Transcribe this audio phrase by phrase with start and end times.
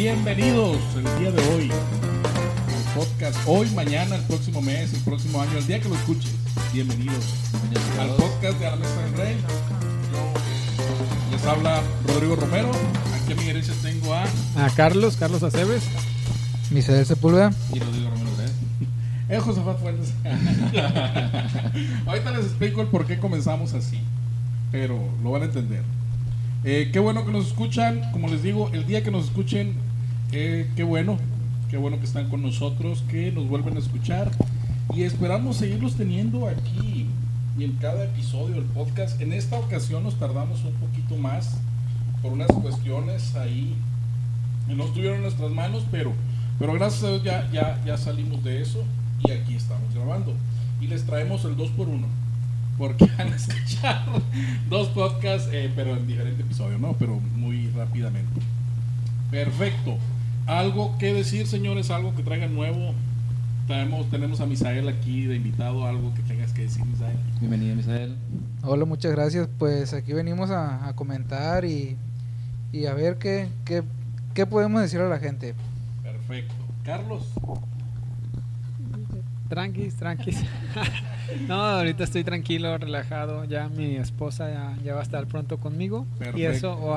[0.00, 3.36] Bienvenidos el día de hoy al podcast.
[3.46, 6.32] Hoy, mañana, el próximo mes, el próximo año, el día que lo escuches.
[6.72, 7.22] Bienvenidos
[7.98, 9.36] al podcast de A la Mesa del Rey.
[10.10, 12.70] Yo les habla Rodrigo Romero.
[13.14, 14.24] Aquí a mi derecha tengo a
[14.56, 15.82] A Carlos, Carlos Aceves.
[16.70, 17.52] Misael Sepúlveda.
[17.70, 18.30] y Rodrigo Romero.
[18.40, 18.86] ¿eh?
[19.28, 20.14] Eh, Josafat Fuentes.
[22.06, 24.00] Ahorita les explico el por qué comenzamos así,
[24.72, 25.82] pero lo van a entender.
[26.64, 29.89] Eh, qué bueno que nos escuchan, como les digo, el día que nos escuchen,
[30.30, 31.18] qué bueno,
[31.68, 34.30] qué bueno que están con nosotros, que nos vuelven a escuchar
[34.94, 37.06] y esperamos seguirlos teniendo aquí
[37.58, 39.20] y en cada episodio del podcast.
[39.20, 41.56] En esta ocasión nos tardamos un poquito más
[42.22, 43.74] por unas cuestiones ahí
[44.66, 46.12] que no estuvieron en nuestras manos, pero,
[46.58, 48.84] pero gracias a Dios ya, ya, ya salimos de eso
[49.24, 50.34] y aquí estamos grabando.
[50.80, 52.06] Y les traemos el 2 por 1
[52.78, 54.06] porque van a escuchar
[54.70, 56.94] dos podcasts, eh, pero en diferente episodio, ¿no?
[56.98, 58.40] Pero muy rápidamente.
[59.30, 59.98] Perfecto.
[60.50, 61.92] ¿Algo que decir, señores?
[61.92, 62.92] ¿Algo que traigan nuevo?
[63.68, 65.86] Traemos, tenemos a Misael aquí de invitado.
[65.86, 67.16] ¿Algo que tengas que decir, Misael?
[67.38, 68.16] Bienvenido, Misael.
[68.64, 69.48] Hola, muchas gracias.
[69.60, 71.96] Pues aquí venimos a, a comentar y,
[72.72, 73.84] y a ver qué, qué,
[74.34, 75.54] qué podemos decir a la gente.
[76.02, 76.52] Perfecto.
[76.84, 77.28] Carlos.
[79.48, 80.42] Tranquis, tranquis.
[81.46, 83.44] no, ahorita estoy tranquilo, relajado.
[83.44, 86.06] Ya mi esposa ya, ya va a estar pronto conmigo.
[86.16, 86.50] Y Perfecto.
[86.50, 86.96] eso, wow.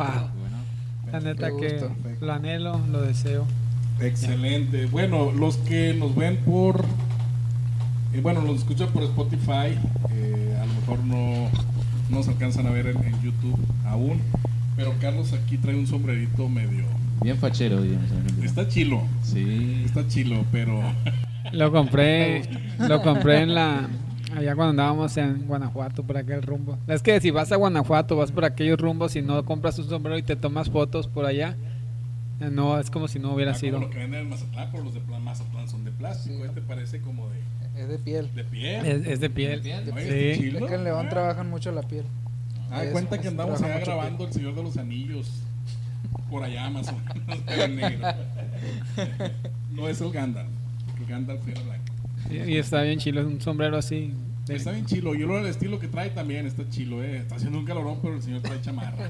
[1.13, 1.91] La neta Qué que gusto.
[2.21, 3.45] lo anhelo, lo deseo.
[4.01, 4.87] Excelente.
[4.87, 6.83] Bueno, los que nos ven por,
[8.13, 9.77] eh, bueno, nos escuchan por Spotify,
[10.11, 11.49] eh, a lo mejor no
[12.09, 14.19] no nos alcanzan a ver en, en YouTube aún,
[14.75, 16.83] pero Carlos aquí trae un sombrerito medio.
[17.21, 18.09] Bien fachero, digamos.
[18.43, 19.83] Está chilo, Sí.
[19.85, 20.81] está chilo, pero
[21.53, 22.41] Lo compré,
[22.79, 23.87] lo compré en la
[24.37, 26.77] allá cuando andábamos en Guanajuato por aquel rumbo.
[26.87, 30.17] Es que si vas a Guanajuato, vas por aquellos rumbos y no compras un sombrero
[30.17, 31.55] y te tomas fotos por allá,
[32.39, 33.79] eh, no es como si no hubiera ah, como sido.
[33.79, 36.35] lo que venden en Mazatlán, pero los de Mazatlán son de plástico.
[36.35, 36.41] Sí.
[36.43, 37.39] Este parece como de,
[37.81, 38.29] Es de piel.
[38.35, 38.85] de piel.
[38.85, 39.59] Es, es de piel.
[39.61, 40.41] Oye, está Sí.
[40.41, 40.59] chilo.
[40.59, 42.05] Es que en León trabajan mucho la piel.
[42.71, 45.31] Ah, Es- cuenta que andamos allá grabando El Señor de los Anillos.
[46.29, 48.07] Por allá más o menos, pero en negro.
[49.71, 50.49] No es el Gandalf.
[50.99, 51.82] El Gandalf era blanco.
[52.29, 54.11] Y, está bien chilo, es un sombrero así.
[54.47, 55.13] de- Está bien chilo.
[55.15, 57.17] Yo lo del estilo que trae también está chilo, eh.
[57.17, 59.09] Está haciendo un calorón, pero el señor trae chamarra.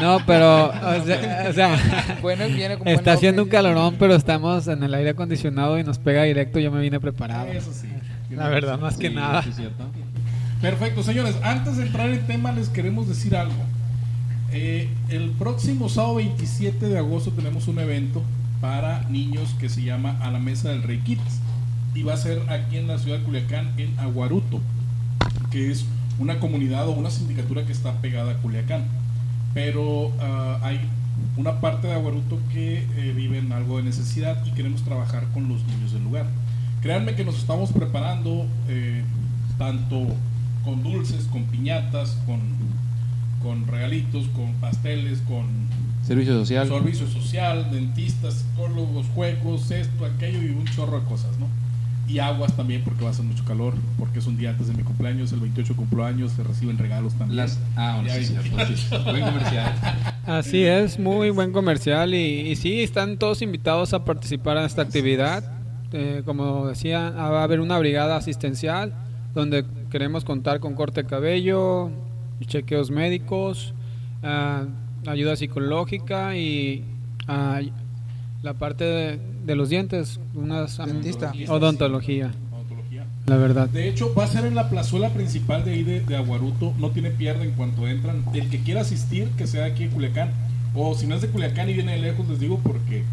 [0.00, 4.66] No, pero, o sea, o sea, Bueno, viene como está haciendo un calorón, pero estamos
[4.68, 6.58] en el aire acondicionado y nos pega directo.
[6.60, 7.46] Yo me vine preparado.
[7.46, 7.88] Eso sí.
[8.30, 9.42] La verdad, más que nada.
[9.42, 9.84] sí, es cierto.
[10.60, 11.36] Perfecto, señores.
[11.42, 13.54] Antes de entrar en tema, les queremos decir algo.
[14.52, 18.22] Eh, el próximo sábado 27 de agosto tenemos un evento
[18.60, 21.40] para niños que se llama A la Mesa del Rey Kids.
[21.96, 24.60] Y va a ser aquí en la ciudad de Culiacán, en Aguaruto,
[25.50, 25.86] que es
[26.18, 28.84] una comunidad o una sindicatura que está pegada a Culiacán.
[29.54, 30.78] Pero ah, hay
[31.38, 35.48] una parte de Aguaruto que eh, vive en algo de necesidad y queremos trabajar con
[35.48, 36.26] los niños del lugar.
[36.82, 39.02] Créanme que nos estamos preparando eh,
[39.56, 40.06] tanto
[40.64, 42.40] con dulces, con piñatas, con,
[43.42, 45.46] con regalitos, con pasteles, con
[46.06, 46.68] Servicio social.
[46.68, 51.48] servicio social, dentistas, psicólogos, juegos, esto, aquello y un chorro de cosas, ¿no?
[52.08, 54.74] Y aguas también porque va a ser mucho calor, porque es un día antes de
[54.74, 57.36] mi cumpleaños, el 28 cumpleaños, se reciben regalos también.
[57.36, 58.96] Las, ah, bueno, sí, sí.
[59.04, 59.74] Buen comercial.
[60.26, 64.82] Así es, muy buen comercial y, y sí, están todos invitados a participar en esta
[64.82, 65.56] actividad.
[65.92, 68.92] Eh, como decía, ah, va a haber una brigada asistencial
[69.34, 71.90] donde queremos contar con corte de cabello,
[72.46, 73.72] chequeos médicos,
[74.22, 74.64] ah,
[75.06, 76.84] ayuda psicológica y
[77.28, 77.60] ah,
[78.42, 81.32] la parte de, de los dientes, unas Dentista.
[81.48, 83.06] odontología, Odontología.
[83.26, 83.68] la verdad.
[83.68, 86.74] De hecho, va a ser en la plazuela principal de ahí de, de Aguaruto.
[86.78, 88.24] No tiene pierde en cuanto entran.
[88.34, 90.30] El que quiera asistir, que sea aquí en Culiacán.
[90.74, 93.04] O si no es de Culiacán y viene de lejos, les digo porque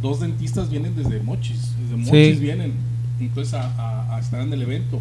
[0.00, 1.74] dos dentistas vienen desde Mochis.
[1.82, 2.40] Desde Mochis Sí.
[2.42, 2.72] vienen.
[3.20, 5.00] Entonces a, a- a estar en el evento.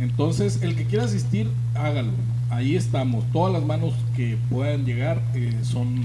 [0.00, 2.10] Entonces, el que quiera asistir, hágalo.
[2.50, 3.24] Ahí estamos.
[3.32, 6.04] Todas las manos que puedan llegar eh, son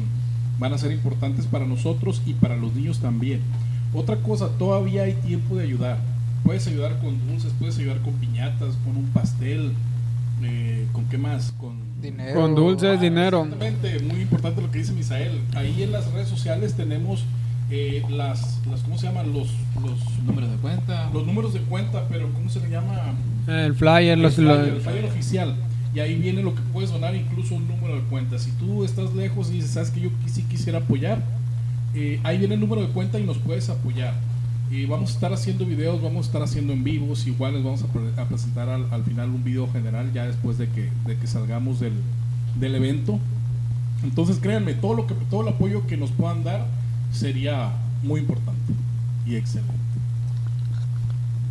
[0.60, 3.40] van a ser importantes para nosotros y para los niños también.
[3.94, 5.98] Otra cosa, todavía hay tiempo de ayudar.
[6.44, 9.74] puedes ayudar con dulces, puedes ayudar con piñatas, con un pastel,
[10.44, 11.52] eh, ¿con qué más?
[11.60, 12.40] Con Dinero.
[12.40, 13.44] Con dulces, Ah, dinero.
[13.44, 15.42] Exactamente, muy importante lo que dice Misael.
[15.56, 17.26] Ahí en las redes sociales tenemos
[17.70, 19.34] eh, las, las, ¿cómo se llaman?
[19.34, 19.50] Los,
[19.84, 21.10] los, Números de cuenta.
[21.14, 22.96] los números de cuenta, pero ¿cómo se le llama?
[23.48, 25.56] El flyer, los, el, flyer, los- el flyer oficial.
[25.94, 28.40] Y ahí viene lo que puedes donar, incluso un número de cuenta.
[28.40, 31.22] Si tú estás lejos y dices, sabes que yo sí quisiera apoyar,
[31.96, 34.14] eh, ahí viene el número de cuenta y nos puedes apoyar.
[34.72, 37.82] Y vamos a estar haciendo videos, vamos a estar haciendo en vivos, igual les vamos
[37.84, 41.18] a, pre- a presentar al, al final un video general ya después de que, de
[41.18, 41.94] que salgamos del,
[42.60, 43.18] del evento.
[44.04, 46.68] Entonces créanme, todo, lo que, todo el apoyo que nos puedan dar
[47.12, 47.72] sería
[48.04, 48.74] muy importante
[49.26, 49.74] y excelente.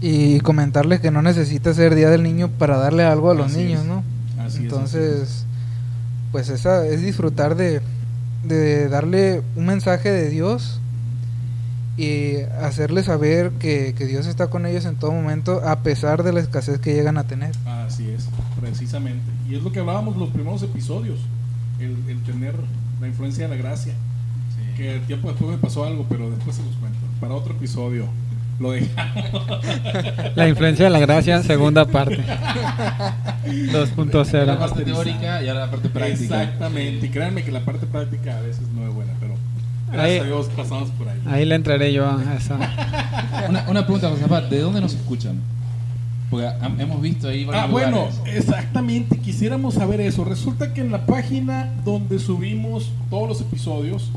[0.00, 3.64] Y comentarle que no necesita ser Día del Niño para darle algo a los Así
[3.64, 3.86] niños, es.
[3.86, 4.04] ¿no?
[4.38, 5.44] Así es, Entonces,
[6.30, 7.80] pues esa es disfrutar de,
[8.44, 10.80] de darle un mensaje de Dios
[11.96, 16.32] y hacerle saber que, que Dios está con ellos en todo momento a pesar de
[16.32, 17.54] la escasez que llegan a tener.
[17.66, 18.28] Así es,
[18.60, 19.24] precisamente.
[19.48, 21.18] Y es lo que hablábamos los primeros episodios,
[21.80, 22.54] el, el tener
[23.00, 23.94] la influencia de la gracia.
[24.76, 26.98] Que el tiempo después me pasó algo, pero después se los cuento.
[27.20, 28.06] Para otro episodio
[28.60, 29.34] lo dejamos.
[30.36, 32.18] la influencia de la gracia, segunda parte.
[33.48, 34.58] La 2.0.
[34.58, 36.42] parte teórica y ahora la parte práctica.
[36.42, 37.06] Exactamente.
[37.06, 39.34] Y créanme que la parte práctica a veces no es buena, pero
[39.90, 41.18] gracias Ahí- a Dios pasamos por ahí.
[41.26, 42.56] Ahí le entraré yo a esa.
[43.48, 45.40] Una, una pregunta, José Zapata, ¿de dónde nos escuchan?
[46.30, 46.46] Porque
[46.78, 48.36] hemos visto ahí varios Ah, bueno, lugares.
[48.36, 50.24] exactamente, quisiéramos saber eso.
[50.24, 54.10] Resulta que en la página donde subimos todos los episodios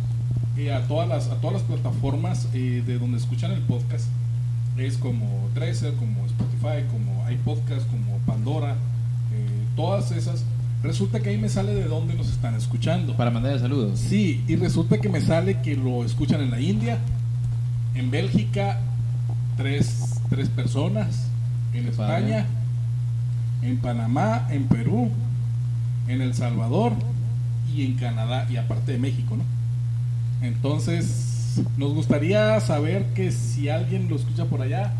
[0.58, 4.08] eh, a, todas las, a todas las plataformas eh, de donde escuchan el podcast,
[4.78, 10.44] es como Dresser, como Spotify, como iPodcast, como Pandora, eh, todas esas.
[10.84, 13.16] Resulta que ahí me sale de dónde nos están escuchando.
[13.16, 14.00] Para mandar saludos.
[14.00, 16.98] Sí, y resulta que me sale que lo escuchan en la India,
[17.94, 18.80] en Bélgica,
[19.58, 21.28] tres, tres personas,
[21.74, 21.88] en.
[21.88, 22.48] España,
[23.62, 25.10] en Panamá, en Perú,
[26.08, 26.94] en El Salvador
[27.74, 29.44] y en Canadá, y aparte de México, ¿no?
[30.46, 31.31] Entonces,
[31.78, 34.94] nos gustaría saber que si alguien lo escucha por allá,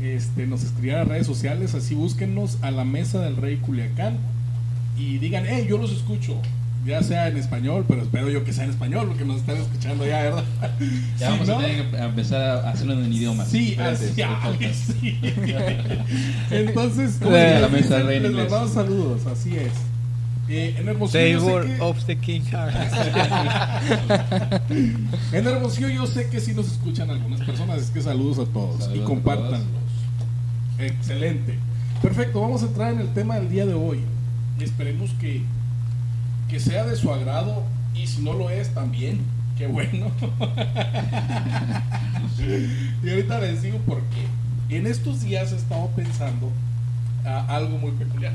[0.00, 4.18] este, nos escribiera en redes sociales, así búsquennos a la mesa del Rey Culiacán
[4.96, 6.36] y digan, hey, yo los escucho,
[6.86, 10.06] ya sea en español, pero espero yo que sea en español, porque nos están escuchando
[10.06, 10.44] ya, ¿verdad?
[11.18, 11.58] Ya vamos ¿no?
[11.58, 13.48] a tener que empezar a hacerlo en idiomas.
[13.48, 14.06] Sí, así,
[15.00, 15.18] sí.
[16.50, 19.72] Entonces, les la mesa dicen, reina les mandamos saludos, así es.
[20.52, 22.40] Eh, en Hermosillo, yo sé Table que- of the King.
[25.32, 28.80] En Hermosillo yo sé que sí nos escuchan algunas personas, es que saludos a todos
[28.80, 29.60] Saludos y a compártanlos.
[30.78, 31.56] Excelente.
[32.02, 34.00] Perfecto, vamos a entrar en el tema del día de hoy.
[34.58, 35.42] Esperemos que,
[36.48, 37.62] que sea de su agrado
[37.94, 39.20] y si no lo es también,
[39.56, 40.10] qué bueno.
[43.04, 44.76] y ahorita les digo por qué.
[44.76, 46.50] En estos días he estado pensando
[47.24, 48.32] a algo muy peculiar.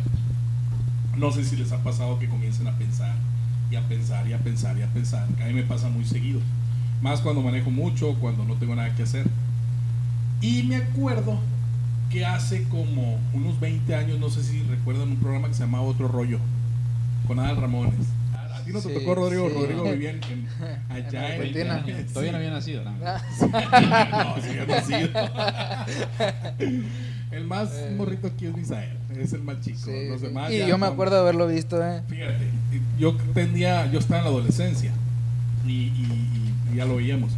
[1.18, 3.16] No sé si les ha pasado que comiencen a pensar
[3.72, 5.28] y a pensar y a pensar y a pensar.
[5.42, 6.40] A mí me pasa muy seguido.
[7.02, 9.28] Más cuando manejo mucho, cuando no tengo nada que hacer.
[10.42, 11.40] Y me acuerdo
[12.10, 15.84] que hace como unos 20 años, no sé si recuerdan un programa que se llamaba
[15.84, 16.40] Otro Rollo,
[17.28, 17.94] con Adal Ramones.
[18.34, 19.50] A, a ti no te Sí, tocó, Rodrigo.
[19.50, 19.56] sí.
[19.56, 20.48] Rodrigo vivía en, en-
[20.90, 21.42] allá en,
[21.72, 21.84] Argentina.
[21.86, 22.04] Sí.
[22.14, 22.84] Todavía no había nacido.
[22.84, 22.92] ¿no?
[22.98, 25.10] No, sí, ya nacido.
[27.32, 29.80] El más morrito aquí es Misael, es el más chico.
[29.86, 32.02] Sí, Los demás y ya yo me son- acuerdo de haberlo visto, ¿eh?
[32.08, 32.50] Fíjate,
[33.00, 34.92] yo tendría, yo estaba en la adolescencia
[35.66, 37.32] y, y- y ya lo veíamos.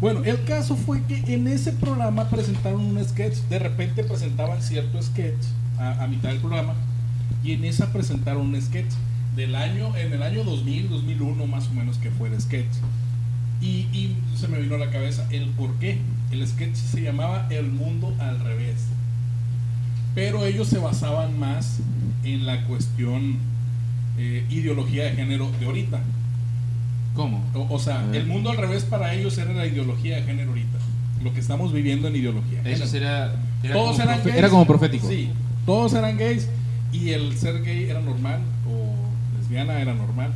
[0.00, 5.00] Bueno, el caso fue que en ese programa presentaron un sketch, de repente presentaban cierto
[5.00, 5.44] sketch
[5.78, 6.74] a, a mitad del programa
[7.44, 8.90] y en esa presentaron un sketch
[9.36, 12.66] del año, en el año 2000, 2001 más o menos que fue el sketch.
[13.60, 15.98] Y, y se me vino a la cabeza el por qué.
[16.32, 18.86] El sketch se llamaba El mundo al revés.
[20.14, 21.78] Pero ellos se basaban más
[22.24, 23.38] en la cuestión
[24.18, 26.00] eh, ideología de género de ahorita.
[27.14, 27.44] ¿Cómo?
[27.54, 30.78] O, o sea, el mundo al revés para ellos era la ideología de género ahorita.
[31.22, 32.62] Lo que estamos viviendo en ideología.
[32.62, 34.36] de Eso era, era, todos como, eran gays.
[34.36, 35.08] era como profético.
[35.08, 35.30] Sí,
[35.64, 36.48] todos eran gays
[36.92, 40.32] y el ser gay era normal o lesbiana era normal.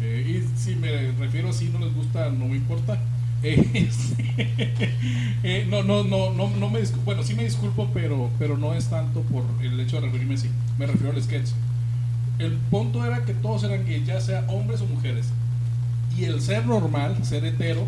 [0.00, 2.98] Eh, y si me refiero así, no les gusta, no me importa.
[5.44, 7.04] Eh, no, no, no, no, no me disculpo.
[7.06, 10.48] Bueno, sí me disculpo, pero, pero no es tanto por el hecho de referirme así.
[10.78, 11.50] Me refiero al sketch.
[12.38, 15.26] El punto era que todos eran gays, ya sea hombres o mujeres.
[16.16, 17.86] Y el ser normal, ser hetero,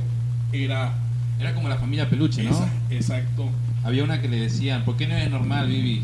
[0.52, 0.95] era.
[1.40, 2.50] Era como la familia peluche, ¿no?
[2.50, 3.49] esa- exacto.
[3.83, 6.03] Había una que le decían, ¿por qué no es normal, Vivi?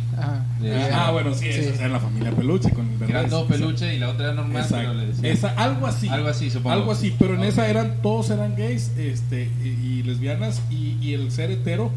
[0.63, 3.93] Le Eh, Ah, bueno, sí, esa era la familia peluche con el Eran dos peluches
[3.95, 4.77] y la otra era normal, Exacto.
[4.89, 5.27] pero le decían.
[5.27, 6.09] Esa, algo así.
[6.09, 6.71] Algo así, supongo.
[6.71, 7.47] Algo así, pero en Ok.
[7.47, 11.91] esa eran, todos eran gays este, y, y lesbianas y, y el ser hetero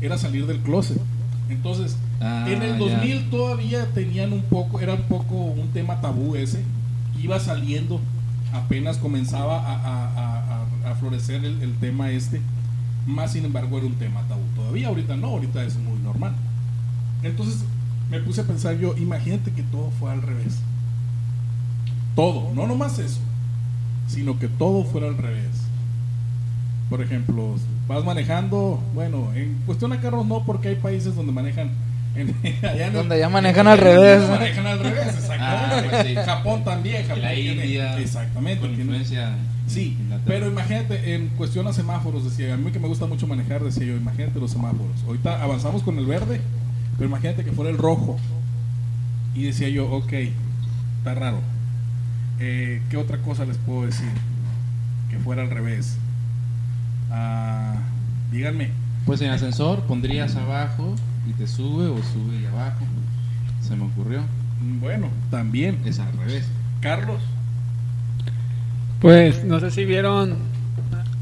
[0.00, 0.98] era salir del closet.
[1.50, 2.78] Entonces, Ah, en el ya.
[2.78, 6.62] 2000 todavía tenían un poco, era un poco un tema tabú ese.
[7.22, 8.00] Iba saliendo,
[8.54, 12.40] apenas comenzaba a, a- a- a- a florecer el, el tema este.
[13.06, 14.88] Más sin embargo era un tema tabú todavía.
[14.88, 16.34] Ahorita no, ahorita es muy normal.
[17.22, 17.64] Entonces
[18.10, 20.58] me puse a pensar yo, imagínate que todo fue al revés.
[22.14, 23.20] Todo, no nomás eso,
[24.08, 25.50] sino que todo fuera al revés.
[26.88, 27.56] Por ejemplo,
[27.88, 31.70] vas manejando, bueno, en cuestión de carros no, porque hay países donde manejan.
[32.14, 34.28] en- allá en el- Donde ya manejan en- al revés, ¿no?
[34.30, 35.96] Manejan al revés, exactamente.
[35.96, 36.14] Ah, sí.
[36.14, 37.98] Japón también, Japón la tiene- India.
[37.98, 38.60] exactamente.
[38.60, 39.36] Con tiene- influencia.
[39.66, 43.64] Sí, pero imagínate, en cuestión a semáforos, decía, a mí que me gusta mucho manejar,
[43.64, 45.02] decía yo, imagínate los semáforos.
[45.06, 46.40] Ahorita avanzamos con el verde,
[46.96, 48.16] pero imagínate que fuera el rojo.
[49.34, 50.12] Y decía yo, ok,
[50.98, 51.40] está raro.
[52.38, 54.08] Eh, ¿Qué otra cosa les puedo decir?
[55.10, 55.98] Que fuera al revés.
[57.10, 57.74] Ah,
[58.32, 58.70] díganme.
[59.04, 60.94] Pues en ascensor pondrías abajo
[61.28, 62.84] y te sube o sube y abajo.
[63.60, 64.20] Se me ocurrió.
[64.62, 65.78] Mm, Bueno, también.
[65.84, 66.44] Es al revés.
[66.80, 67.20] Carlos.
[69.06, 70.34] Pues no sé si vieron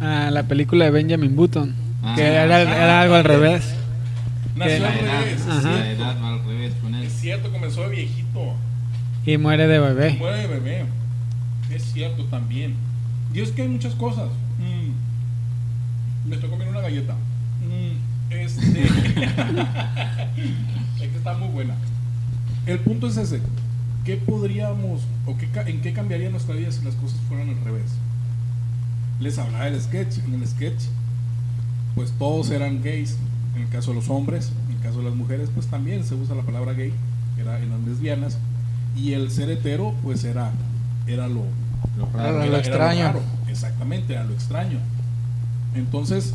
[0.01, 3.75] ah, la película de Benjamin Button, Ah, que era, era algo al revés.
[4.57, 5.39] Nació al revés.
[5.39, 6.03] es la cierto.
[6.03, 7.05] edad va al revés con él.
[7.05, 8.55] Es cierto, comenzó de viejito.
[9.27, 10.15] Y muere de bebé.
[10.15, 10.87] Muere de bebé.
[11.71, 12.75] Es cierto también.
[13.35, 14.31] Y es que hay muchas cosas.
[14.59, 16.29] Mm.
[16.31, 17.13] Me estoy comiendo una galleta.
[17.13, 18.33] Mm.
[18.33, 18.83] Este.
[21.03, 21.75] es que está muy buena.
[22.65, 23.43] El punto es ese.
[24.05, 27.91] ¿Qué podríamos o qué, en qué cambiaría nuestra vida si las cosas fueran al revés?
[29.21, 30.19] Les hablaba del sketch.
[30.27, 30.83] En el sketch,
[31.95, 33.17] pues todos eran gays.
[33.57, 36.15] En el caso de los hombres, en el caso de las mujeres, pues también se
[36.15, 36.93] usa la palabra gay.
[37.41, 38.37] Era en las lesbianas.
[38.97, 40.53] Y el ser hetero, pues era,
[41.07, 41.45] era lo,
[41.97, 43.03] Lo Era lo era- era extraño.
[43.05, 43.23] raro.
[43.49, 44.79] Exactamente, era lo extraño.
[45.75, 46.35] Entonces,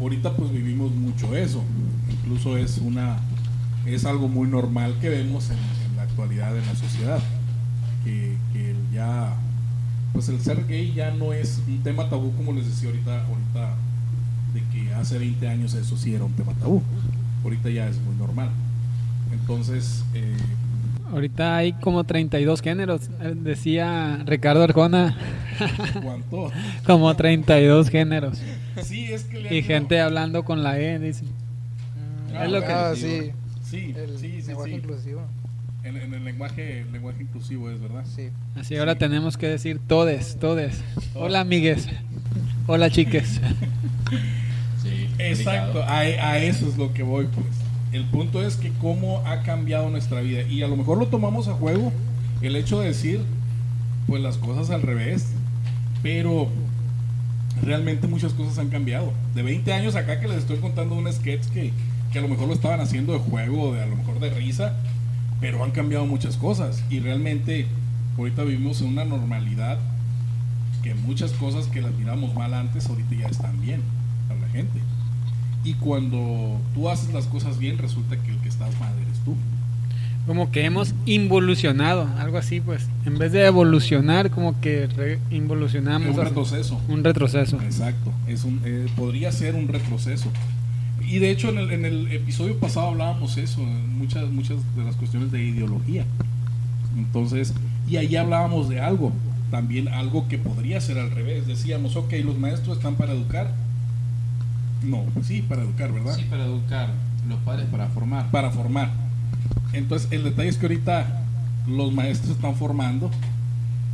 [0.00, 1.62] ahorita pues vivimos mucho eso.
[2.10, 3.18] Incluso es una
[3.86, 5.56] es algo muy normal que vemos en,
[6.22, 7.18] actualidad en la sociedad.
[8.04, 9.32] Que, que ya
[10.12, 13.74] pues el ser gay ya no es un tema tabú como les decía ahorita, ahorita
[14.52, 16.82] de que hace 20 años eso sí era un tema tabú.
[17.44, 18.50] Ahorita ya es muy normal.
[19.32, 20.36] Entonces, eh,
[21.10, 25.14] Ahorita hay como 32 géneros, eh, decía Ricardo Arjona,
[26.02, 26.50] ¿cuánto?
[26.86, 28.38] como 32 géneros.
[28.82, 31.24] Sí, es que le Y gente hablando con la E, dice.
[32.34, 33.30] Ah, es lo que- Ah, sí.
[33.62, 34.70] Sí, El sí, sí, sí.
[34.70, 35.22] inclusivo.
[35.84, 38.04] En, en el lenguaje, el lenguaje inclusivo es verdad.
[38.04, 38.30] Sí.
[38.54, 40.80] Así ahora tenemos que decir todes, todes.
[41.14, 41.88] Hola amigues.
[42.66, 43.40] Hola chiques.
[44.82, 47.46] Sí, Exacto, a, a eso es lo que voy pues.
[47.92, 51.46] El punto es que cómo ha cambiado nuestra vida y a lo mejor lo tomamos
[51.46, 51.92] a juego
[52.40, 53.20] el hecho de decir
[54.08, 55.28] pues las cosas al revés,
[56.02, 56.48] pero
[57.62, 59.12] realmente muchas cosas han cambiado.
[59.36, 61.70] De 20 años acá que les estoy contando un sketch que,
[62.12, 64.74] que a lo mejor lo estaban haciendo de juego, de a lo mejor de risa,
[65.42, 67.66] pero han cambiado muchas cosas y realmente
[68.16, 69.78] ahorita vivimos en una normalidad
[70.82, 73.82] que muchas cosas que las miramos mal antes ahorita ya están bien
[74.28, 74.80] para la gente.
[75.64, 79.36] Y cuando tú haces las cosas bien, resulta que el que estás mal eres tú.
[80.26, 82.86] Como que hemos involucionado, algo así pues.
[83.04, 86.06] En vez de evolucionar, como que re- Es involucionamos.
[86.08, 86.80] un hacia- retroceso.
[86.88, 87.60] Un retroceso.
[87.62, 88.12] Exacto.
[88.28, 90.30] Es un, eh, podría ser un retroceso.
[91.12, 94.82] Y de hecho en el, en el episodio pasado hablábamos eso, en muchas, muchas de
[94.82, 96.06] las cuestiones de ideología.
[96.96, 97.52] Entonces,
[97.86, 99.12] y ahí hablábamos de algo,
[99.50, 101.46] también algo que podría ser al revés.
[101.46, 103.52] Decíamos, ok, los maestros están para educar.
[104.82, 106.16] No, sí, para educar, ¿verdad?
[106.16, 106.88] Sí, para educar.
[107.28, 108.30] Los padres para formar.
[108.30, 108.90] para formar.
[109.74, 111.24] Entonces, el detalle es que ahorita
[111.68, 113.10] los maestros están formando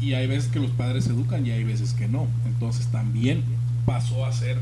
[0.00, 2.28] y hay veces que los padres educan y hay veces que no.
[2.46, 3.42] Entonces, también
[3.87, 4.60] pasó a ser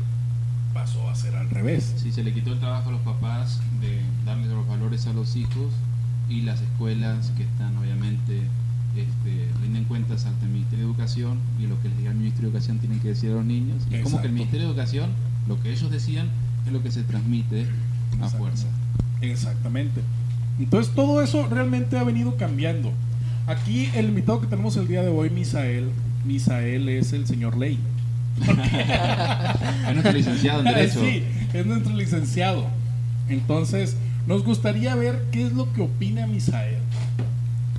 [0.77, 1.95] pasó a ser al revés.
[1.97, 5.35] Sí, se le quitó el trabajo a los papás de darles los valores a los
[5.35, 5.73] hijos
[6.29, 8.41] y las escuelas que están obviamente
[8.95, 12.51] este, rinden cuentas ante el Ministerio de Educación y lo que les diga el Ministerio
[12.51, 13.87] de Educación tienen que decir a los niños.
[13.89, 15.09] Y como que el Ministerio de Educación,
[15.47, 16.29] lo que ellos decían
[16.67, 17.65] es lo que se transmite
[18.21, 18.67] a fuerza.
[19.21, 20.01] Exactamente.
[20.59, 22.91] Entonces, todo eso realmente ha venido cambiando.
[23.47, 25.89] Aquí el invitado que tenemos el día de hoy, Misael,
[26.23, 27.79] Misael es el señor Ley.
[28.41, 30.99] Es nuestro licenciado en Derecho.
[31.01, 32.65] Sí, es nuestro licenciado.
[33.29, 36.77] Entonces, nos gustaría ver qué es lo que opina Misael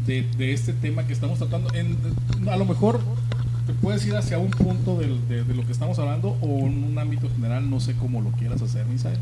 [0.07, 1.73] de, de este tema que estamos tratando.
[1.75, 1.97] En-
[2.49, 3.00] a lo mejor
[3.67, 6.99] te puedes ir hacia un punto de, de lo que estamos hablando o en un
[6.99, 9.19] ámbito general, no sé cómo lo quieras hacer, Misael.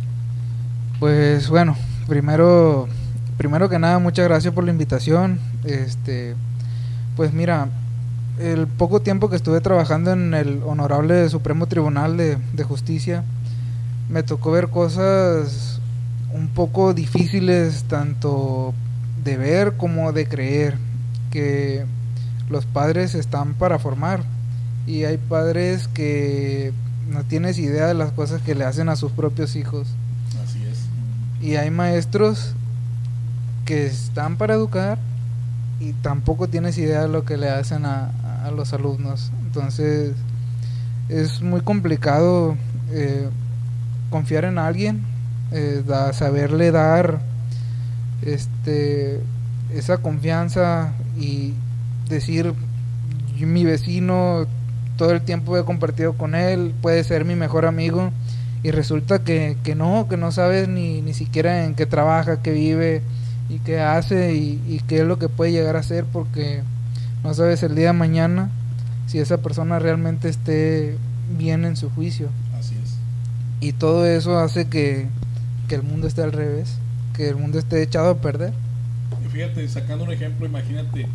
[1.01, 1.77] Pues bueno,
[2.09, 2.89] primero,
[3.37, 5.41] primero que nada, muchas gracias por la invitación.
[5.65, 6.35] Este,
[7.17, 7.69] pues mira,
[8.39, 13.25] el poco tiempo que estuve trabajando en el Honorable Supremo Tribunal de, de Justicia,
[14.09, 15.81] me tocó ver cosas
[16.33, 18.75] un poco difíciles tanto
[19.25, 20.77] de ver como de creer
[21.31, 21.85] que
[22.49, 24.23] los padres están para formar
[24.87, 26.73] y hay padres que
[27.11, 29.89] no tienes idea de las cosas que le hacen a sus propios hijos
[30.45, 30.79] Así es.
[31.45, 32.55] y hay maestros
[33.65, 34.99] que están para educar
[35.81, 38.11] y tampoco tienes idea de lo que le hacen a,
[38.47, 39.31] a los alumnos.
[39.45, 40.13] Entonces
[41.09, 42.57] es muy complicado
[42.91, 43.29] eh,
[44.11, 45.03] confiar en alguien
[45.53, 47.21] eh, saberle dar
[48.23, 49.21] este
[49.75, 51.53] esa confianza y
[52.09, 52.53] decir
[53.37, 54.47] "Yo- mi vecino
[54.97, 58.11] todo el tiempo he compartido con él puede ser mi mejor amigo
[58.63, 62.53] y resulta que, que no que no sabes ni, ni siquiera en qué trabaja qué
[62.53, 63.03] vive
[63.49, 66.63] y qué hace y, y qué es lo que puede llegar a hacer porque
[67.27, 68.51] no sabes el día de mañana
[69.09, 70.97] si esa persona realmente esté
[71.37, 72.29] bien en su juicio
[72.59, 72.95] Así es.
[73.61, 75.09] y todo eso hace que,
[75.69, 76.77] que el mundo esté al revés,
[77.15, 78.53] que el mundo esté echado a perder.
[79.25, 81.09] Y fíjate, sacando un ejemplo, imagínate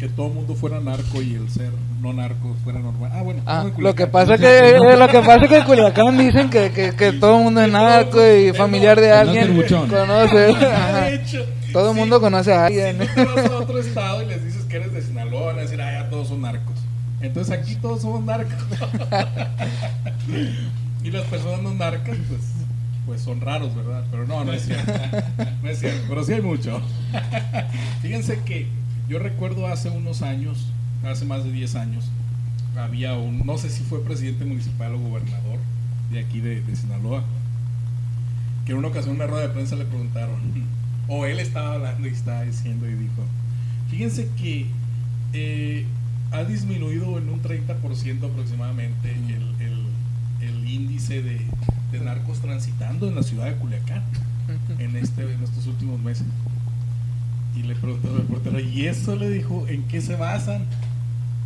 [0.00, 3.12] que todo el mundo fuera narco y el ser no narco fuera normal.
[3.14, 3.42] Ah, bueno.
[3.46, 7.12] Ah, lo que pasa que lo que pasa que en Culiacán dicen que, que, que
[7.12, 9.54] todo el mundo es narco y familiar de alguien
[9.88, 10.50] conoce.
[10.66, 11.06] Ajá.
[11.72, 13.08] Todo el sí, mundo conoce a Si alguien.
[13.14, 15.82] te vas a otro estado y les dices que eres de Sinaloa, van a decir,
[15.82, 16.76] ah, ya todos son narcos.
[17.20, 18.56] Entonces aquí todos somos narcos.
[21.04, 22.40] y las personas no narcas, pues,
[23.04, 24.02] pues son raros, ¿verdad?
[24.10, 24.90] Pero no, no es cierto.
[25.62, 26.80] No es cierto, pero sí hay mucho.
[28.02, 28.66] Fíjense que
[29.10, 30.68] yo recuerdo hace unos años,
[31.04, 32.06] hace más de 10 años,
[32.74, 35.58] había un, no sé si fue presidente municipal o gobernador
[36.10, 37.24] de aquí de, de Sinaloa,
[38.64, 40.40] que en una ocasión en una rueda de prensa le preguntaron,
[41.08, 43.22] o él estaba hablando y estaba diciendo y dijo,
[43.92, 44.66] fíjense que
[45.34, 45.84] eh,
[46.32, 49.82] ha disminuido en un 30% aproximadamente el, el-
[50.40, 51.40] el índice de,
[51.92, 54.02] de narcos transitando en la ciudad de Culiacán
[54.80, 56.26] en, este, en estos últimos meses.
[57.54, 60.64] Y le preguntó al reportero, ¿y eso le dijo en qué se basan?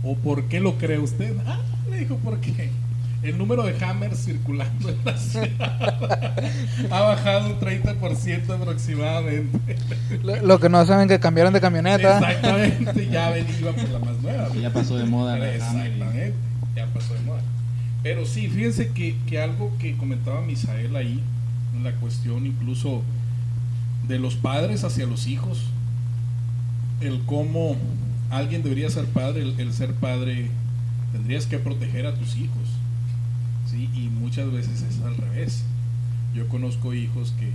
[0.03, 1.37] ¿O por qué lo cree usted?
[1.47, 2.71] Ah, le dijo, porque
[3.23, 6.45] el número de hammers circulando en la ciudad
[6.91, 9.77] ha bajado un 30% aproximadamente.
[10.23, 12.19] Lo, lo que no saben que cambiaron de camioneta.
[12.19, 14.49] Exactamente, ya ven, iba por la más nueva.
[14.61, 16.35] Ya pasó de moda la Hammer y- Exactamente,
[16.77, 17.41] ya pasó de moda.
[18.03, 21.21] Pero sí, fíjense que, que algo que comentaba Misael ahí,
[21.75, 23.03] en la cuestión incluso
[24.07, 25.65] de los padres hacia los hijos,
[27.01, 27.77] el cómo
[28.31, 30.51] alguien debería ser padre, el, el ser padre,
[31.13, 32.69] tendrías que proteger a tus hijos,
[33.77, 35.65] Y muchas veces es al revés.
[36.35, 37.51] Yo conozco hijos que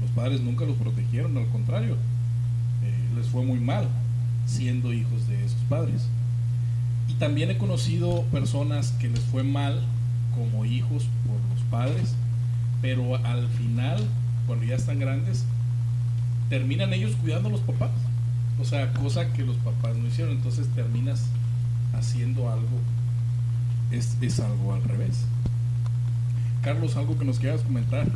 [0.00, 1.94] los padres nunca los protegieron, al contrario,
[2.82, 3.88] eh, les fue muy mal
[4.46, 6.08] siendo hijos de esos padres.
[7.08, 9.82] Y también he conocido personas que les fue mal
[10.34, 12.14] como hijos por los padres,
[12.82, 14.02] pero al final,
[14.46, 15.44] cuando ya están grandes,
[16.48, 17.90] terminan ellos cuidando a los papás.
[18.60, 20.36] O sea, cosa que los papás no hicieron.
[20.36, 21.26] Entonces terminas
[21.92, 22.78] haciendo algo,
[23.90, 25.24] es, es algo al revés.
[26.64, 28.06] Carlos, algo que nos quieras comentar.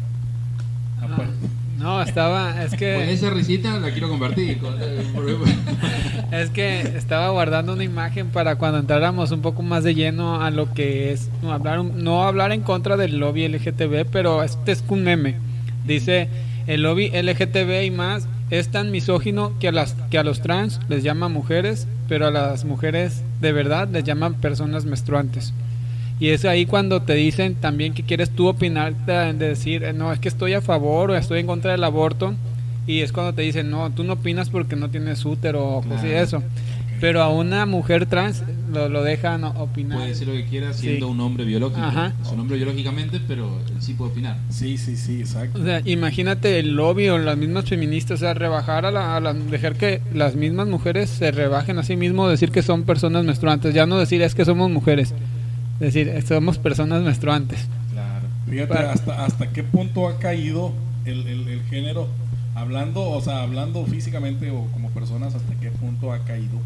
[1.01, 1.33] Aparte.
[1.79, 4.59] No, estaba, es Pues que, esa risita la quiero compartir.
[4.59, 4.75] con-
[6.33, 10.51] es que estaba guardando una imagen para cuando entráramos un poco más de lleno a
[10.51, 14.83] lo que es no hablar, no hablar en contra del lobby LGTB, pero este es
[14.89, 15.37] un meme.
[15.87, 16.29] Dice
[16.67, 20.81] el lobby LGTB y más es tan misógino que a las que a los trans
[20.89, 25.53] les llama mujeres, pero a las mujeres de verdad les llaman personas menstruantes.
[26.21, 29.93] Y es ahí cuando te dicen también que quieres tú opinar, de, de decir, eh,
[29.93, 32.35] no, es que estoy a favor o estoy en contra del aborto.
[32.87, 36.01] Y es cuando te dicen, no, tú no opinas porque no tienes útero o cosas
[36.03, 36.19] Claro.
[36.19, 36.43] eso.
[37.01, 39.99] Pero a una mujer trans lo, lo dejan opinar.
[39.99, 41.13] Puede decir lo que quiera siendo Sí.
[41.13, 41.81] un hombre biológico.
[41.81, 42.13] Ajá.
[42.21, 44.37] Es un hombre biológicamente, pero él sí puede opinar.
[44.49, 45.61] Sí, sí, sí, exacto.
[45.61, 49.21] O sea, imagínate el lobby o las mismas feministas, o sea, rebajar a la, a
[49.21, 53.25] la- dejar que las mismas mujeres se rebajen a sí mismos, decir que son personas
[53.25, 55.15] menstruantes, ya no decir es que somos mujeres,
[55.81, 57.67] decir "Eh, somos personas menstruantes.
[57.93, 58.27] Claro.
[58.49, 60.73] Fíjate Para- hasta, hasta qué punto ha caído
[61.05, 62.09] el, el- el género,
[62.55, 66.59] hablando, o sea, hablando físicamente o como personas, hasta qué punto ha caído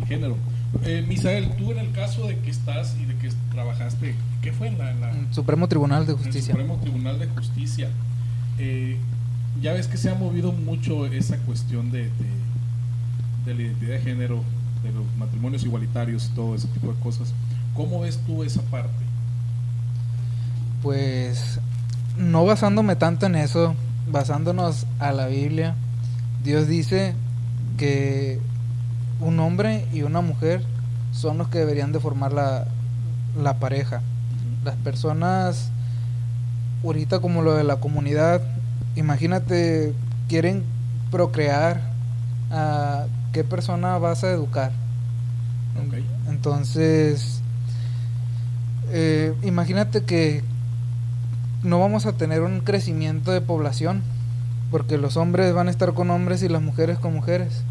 [0.00, 0.36] el género.
[0.84, 4.68] Eh, Misael, tú en el caso de que estás y de que trabajaste, ¿qué fue
[4.68, 6.52] en la, en la- Supremo Tribunal de en el Justicia.
[6.52, 7.88] Supremo Tribunal de Justicia?
[8.58, 8.96] Eh,
[9.62, 12.10] ya ves que se ha movido mucho esa cuestión de, de,
[13.46, 14.42] de la identidad de género,
[14.82, 17.32] de los matrimonios igualitarios y todo ese tipo de cosas.
[17.78, 18.90] ¿Cómo ves tú esa parte?
[20.82, 21.60] Pues
[22.16, 23.74] no basándome tanto en eso,
[24.10, 25.76] basándonos a la Biblia,
[26.42, 27.14] Dios dice
[27.76, 28.40] que
[29.20, 30.62] un hombre y una mujer
[31.12, 32.66] son los que deberían de formar la,
[33.40, 34.02] la pareja.
[34.64, 35.70] Las personas,
[36.82, 38.42] ahorita como lo de la comunidad
[38.96, 39.94] imagínate,
[40.28, 40.64] quieren
[41.10, 41.80] procrear,
[42.50, 44.72] ¿a qué persona vas a educar?
[46.28, 47.37] Entonces,
[48.92, 50.42] eh, imagínate que
[51.62, 54.02] no vamos a tener un crecimiento de población,
[54.70, 57.62] porque los hombres van a estar con hombres y las mujeres con mujeres.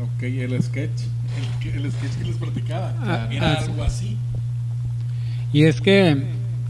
[0.00, 1.02] Ok, el sketch.
[1.36, 2.94] El, que- el sketch que les platicaba.
[3.00, 4.16] Ah, era ah, algo así.
[5.52, 6.26] Y es que,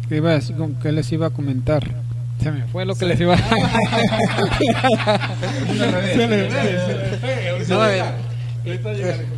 [0.09, 0.57] ¿qué, iba a decir?
[0.83, 1.83] ¿qué les iba a comentar?
[2.43, 3.39] Se me fue lo que les iba a
[6.15, 7.67] Se me fue.
[7.69, 7.81] No,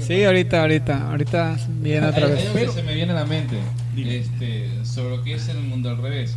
[0.00, 2.50] Sí, ahorita, ahorita, ahorita viene otra vez.
[2.52, 3.58] Pero- se me viene a la mente
[3.98, 4.16] Dime.
[4.18, 6.37] este, sobre lo que es el mundo al revés.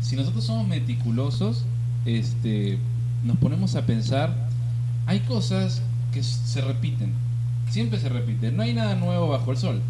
[0.00, 1.64] Si nosotros somos meticulosos,
[2.06, 2.78] este,
[3.24, 4.48] nos ponemos a pensar,
[5.06, 7.12] hay cosas que se repiten,
[7.70, 9.80] siempre se repiten, no hay nada nuevo bajo el sol,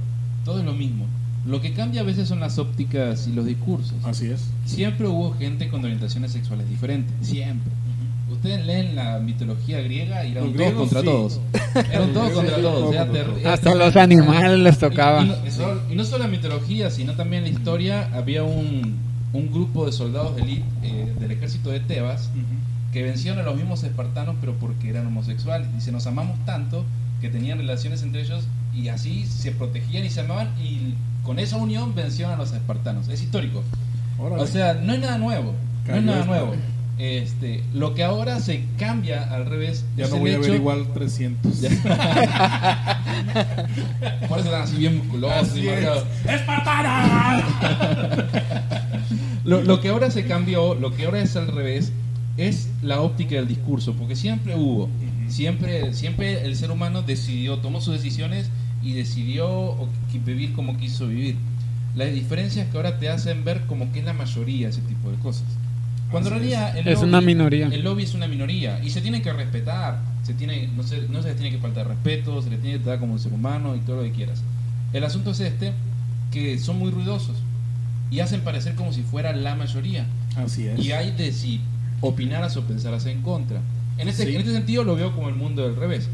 [0.44, 1.06] todo es lo mismo.
[1.44, 3.94] Lo que cambia a veces son las ópticas y los discursos.
[4.04, 4.48] Así es.
[4.64, 7.72] Siempre hubo gente con orientaciones sexuales diferentes, siempre.
[8.32, 11.06] Ustedes leen la mitología griega y eran Los todos contra sí.
[11.06, 11.40] todos.
[11.74, 12.94] Eran todos contra todos.
[12.94, 15.22] era era Hasta los animales les tocaba.
[15.22, 15.28] Y, y
[15.96, 18.96] no, y solo la mitología, sino también la historia había un,
[19.32, 22.30] un grupo de soldados de élite eh, del ejército de Tebas
[22.92, 25.72] que vencieron a los mismos espartanos, pero porque eran homosexuales.
[25.74, 26.84] Dice, nos amamos tanto
[27.20, 31.56] que tenían relaciones entre ellos y así se protegían y se amaban y con esa
[31.56, 33.08] unión vencieron a los espartanos.
[33.08, 33.62] Es histórico.
[34.18, 34.42] Órale.
[34.42, 35.54] O sea, no hay nada nuevo.
[35.86, 36.54] No hay nada nuevo.
[37.04, 40.42] Este, lo que ahora se cambia al revés ya es no el voy a hecho-
[40.42, 41.52] ver igual 300.
[44.28, 45.48] Por eso están así bien musculosos.
[49.44, 51.90] Lo, lo que ahora se cambió, lo que ahora es al revés,
[52.36, 54.88] es la óptica del discurso, porque siempre hubo,
[55.26, 58.48] siempre, siempre el ser humano decidió, tomó sus decisiones
[58.80, 59.76] y decidió
[60.24, 61.34] vivir como quiso vivir.
[61.96, 65.10] La diferencia es que ahora te hacen ver como que es la mayoría ese tipo
[65.10, 65.42] de cosas.
[66.12, 67.66] Cuando en realidad el Es lobby- una minoría.
[67.66, 71.20] El lobby es una minoría y se tiene que respetar, se tiene, no, se, no
[71.22, 73.75] se les tiene que faltar respeto, se les tiene que tratar como un ser humano
[73.75, 74.42] y todo lo que quieras.
[74.92, 75.72] El asunto es este,
[76.31, 77.37] que son muy ruidosos
[78.11, 80.07] y hacen parecer como si fuera la mayoría.
[80.37, 80.79] Así es.
[80.79, 81.61] Y hay de si
[82.01, 83.61] opinaras o pensaras en contra.
[83.98, 84.35] En este, Sí.
[84.35, 86.09] en este sentido lo veo como el mundo del revés.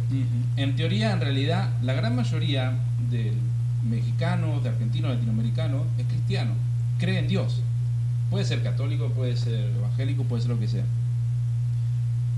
[0.57, 2.73] En teoría, en realidad, la gran mayoría
[3.11, 3.35] del
[3.89, 6.53] mexicano, de argentino, latinoamericano, es cristiano,
[6.99, 7.63] cree en Dios.
[8.31, 10.85] Puede ser católico, puede ser evangélico, puede ser lo que sea.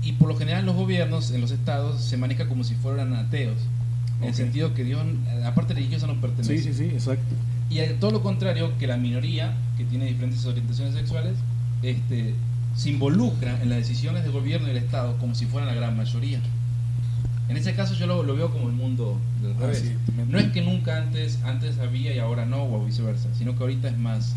[0.03, 3.57] Y por lo general los gobiernos, en los estados, se maneja como si fueran ateos.
[4.21, 5.03] En el sentido que Dios,
[5.41, 6.57] la parte religiosa no pertenece.
[6.57, 7.35] Sí, sí, sí, exacto.
[7.69, 11.33] Y todo lo contrario, que la minoría, que tiene diferentes orientaciones sexuales,
[11.81, 12.33] este,
[12.75, 15.95] se involucra en las decisiones del gobierno y del Estado como si fueran la gran
[15.97, 16.39] mayoría.
[17.49, 19.79] En ese caso yo lo, lo veo como el mundo del Ah, revés.
[19.79, 19.93] sí,
[20.29, 23.89] no es que nunca antes, antes había y ahora no, o viceversa, sino que ahorita
[23.89, 24.35] es más,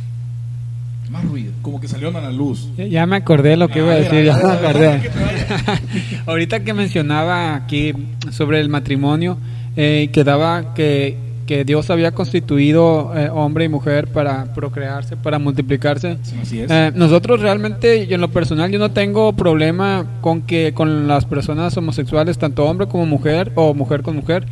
[1.10, 1.52] más ruido.
[1.62, 2.68] Como que salieron a la luz.
[2.76, 5.00] Ya, me acordé lo que iba a decir, ya me acordé.
[6.26, 7.92] Ahorita que mencionaba aquí
[8.30, 9.36] sobre el matrimonio,
[9.76, 15.38] eh, que daba que, que Dios había constituido eh, hombre y mujer para procrearse, para
[15.38, 16.18] multiplicarse.
[16.40, 16.70] Así es.
[16.70, 21.24] Eh, nosotros realmente, yo en lo personal, yo no tengo problema con que con las
[21.26, 24.46] personas homosexuales, tanto hombre como mujer o mujer con mujer,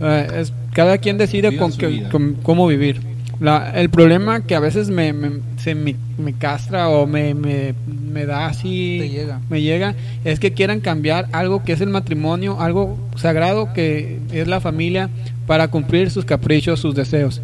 [0.00, 3.09] eh, es, cada quien decide con, que- con cómo vivir.
[3.40, 7.74] La- el problema que a veces me, me- se me, me castra o me, me,
[8.12, 9.40] me da así, Te llega.
[9.48, 14.46] me llega, es que quieran cambiar algo que es el matrimonio, algo sagrado que es
[14.46, 15.08] la familia,
[15.46, 17.40] para cumplir sus caprichos, sus deseos.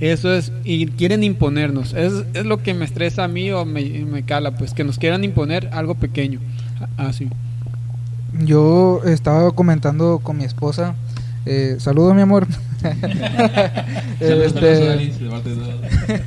[0.00, 1.94] Eso es, y quieren imponernos.
[1.94, 4.98] Es, es lo que me estresa a mí o me, me cala, pues que nos
[4.98, 6.40] quieran imponer algo pequeño.
[6.98, 7.28] Ah, Así.
[8.44, 10.94] Yo estaba comentando con mi esposa.
[11.46, 12.46] Eh, saludo, mi amor.
[14.18, 16.24] Saludos, saludos, este,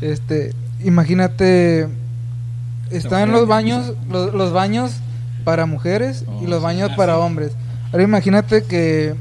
[0.00, 0.52] este,
[0.84, 1.88] imagínate,
[2.90, 4.92] están los baños, los, los baños
[5.44, 7.20] para mujeres y Oh, los baños para sí.
[7.20, 7.52] hombres.
[7.92, 9.14] Ahora imagínate que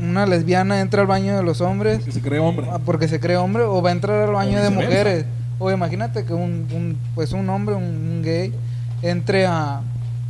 [0.00, 2.66] una lesbiana entra al baño de los hombres Que se cree hombre.
[2.70, 5.24] ah, porque se cree hombre o va a entrar al baño de mujeres.
[5.58, 8.52] O imagínate que un, un- pues un hombre, un, un gay,
[9.02, 9.80] entre a,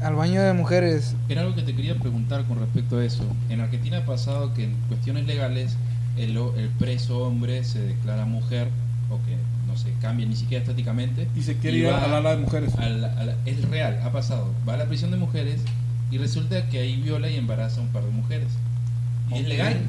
[0.05, 1.15] al baño de mujeres.
[1.29, 3.25] Era algo que te quería preguntar con respecto a eso.
[3.49, 5.77] En Argentina ha pasado que en cuestiones legales
[6.17, 8.69] el, el preso hombre se declara mujer
[9.11, 9.37] o que
[9.67, 11.27] no se cambia ni siquiera estáticamente.
[11.35, 12.75] Y se quiere ir va al ala de mujeres.
[12.77, 14.53] a la- a la- es real, ha pasado.
[14.69, 15.61] Va a la prisión de mujeres
[16.11, 18.49] y resulta que ahí viola y embaraza a un par de mujeres.
[19.31, 19.81] Y es legal.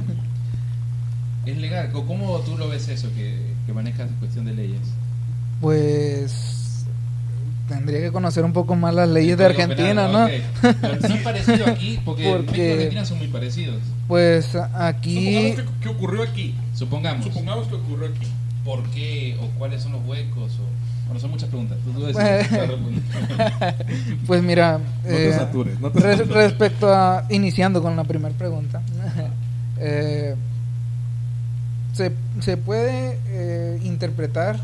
[1.45, 1.91] Es legal.
[1.91, 4.79] ¿Cómo- ¿Cómo tú lo ves eso que, que manejas en cuestión de leyes?
[5.61, 6.54] Pues
[7.67, 10.25] tendría que conocer un poco más las leyes de Argentina, ¿no?
[10.25, 10.31] ok.
[10.81, 13.77] Pero no es parecido aquí, porque, Porque- México y Argentina son muy parecidos.
[14.07, 16.55] Pues aquí Supongamos que, que ocurrió aquí.
[16.73, 17.25] Supongamos.
[17.25, 18.27] Supongamos que ocurrió aquí.
[18.63, 19.37] ¿Por qué?
[19.41, 20.53] ¿O cuáles son los huecos?
[20.59, 21.05] O...
[21.05, 21.77] Bueno, son muchas preguntas.
[21.83, 23.75] Tú, la respuesta.
[24.27, 26.35] Pues mira, te eh, satures, no te res- satures.
[26.35, 28.81] respecto a, iniciando con la primera pregunta,
[29.79, 30.35] eh,
[31.93, 34.57] se, se puede eh, interpretar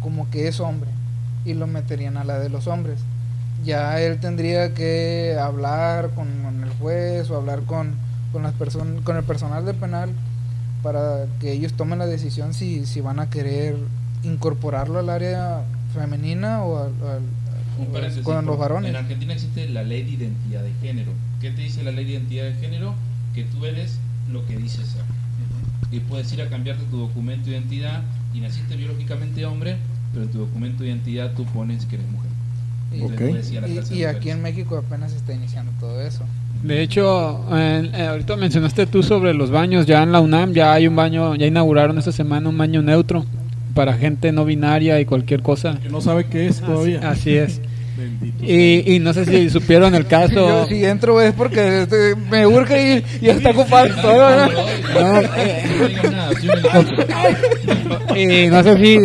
[0.00, 0.88] como que es hombre
[1.46, 2.98] y lo meterían a la de los hombres.
[3.64, 7.94] Ya él tendría que hablar con, con el juez o hablar con,
[8.32, 8.52] con, las
[9.04, 10.10] con el personal de penal
[10.82, 13.76] para que ellos tomen la decisión si, si van a querer
[14.22, 15.62] incorporarlo al área
[15.94, 17.22] femenina o al, al-
[17.78, 18.90] Un paréntesis, con los varones.
[18.90, 21.12] En Argentina existe la ley de identidad de género.
[21.40, 22.94] ¿Qué te dice la ley de identidad de género?
[23.34, 23.98] Que tú eres
[24.30, 25.02] lo que dices ser.
[25.90, 28.02] Y puedes ir a cambiarte tu documento de identidad
[28.34, 29.76] y naciste biológicamente hombre,
[30.16, 32.30] pero en tu documento de identidad tú pones que eres mujer.
[32.90, 33.28] Y- Entonces Ok.
[33.30, 34.40] puedes ir a la Y, y aquí en.
[34.40, 36.24] México apenas se está iniciando todo eso.
[36.62, 39.84] De hecho, eh, eh, ahorita mencionaste tú sobre los baños.
[39.84, 43.26] Ya en la UNAM ya hay un baño, ya inauguraron esta semana un baño neutro
[43.74, 45.78] para gente no binaria y cualquier cosa.
[45.82, 47.10] Que no sabe qué es todavía.
[47.10, 47.60] Así es.
[48.42, 50.66] Y, y no sé si supieron el Yo caso.
[50.68, 54.46] si entro es porque este, me urge y, y está ocupado todo.
[54.46, 55.20] ¿no?
[55.36, 55.64] Eh.
[58.16, 58.98] Y no sé si,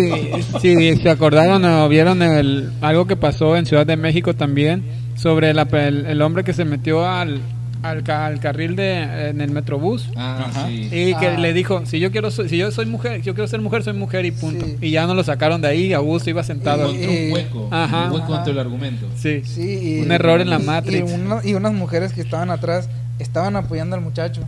[0.62, 4.84] si se acordaron o vieron el, algo que pasó en Ciudad de México también
[5.16, 7.40] sobre la- el, el hombre que se metió al,
[7.84, 10.90] al, ca- al carril de en el metrobús Ah, sí.
[10.92, 11.38] y que Ah.
[11.40, 13.84] le dijo si yo quiero so- si yo soy mujer si yo quiero ser mujer
[13.84, 14.78] soy mujer y punto Sí.
[14.82, 18.06] y ya no lo sacaron de ahí a gusto iba sentado Y- un hueco, Ajá.
[18.06, 19.08] un hueco dentro del argumento.
[19.16, 22.88] sí Sí, y- Un error en la una- y unas mujeres que estaban atrás
[23.20, 24.42] estaban apoyando al muchacho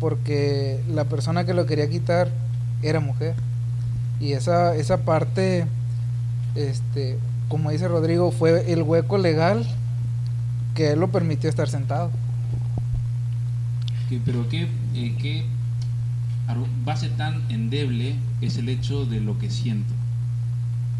[0.00, 2.28] porque la persona que lo quería quitar
[2.82, 3.34] era mujer.
[4.20, 5.64] Y esa, esa parte,
[6.54, 7.16] este,
[7.48, 9.66] como dice Rodrigo, fue el hueco legal
[10.74, 12.10] que él lo permitió estar sentado.
[14.08, 15.44] Que- pero qué, eh, qué
[16.84, 19.92] base tan endeble es el hecho de lo que siento.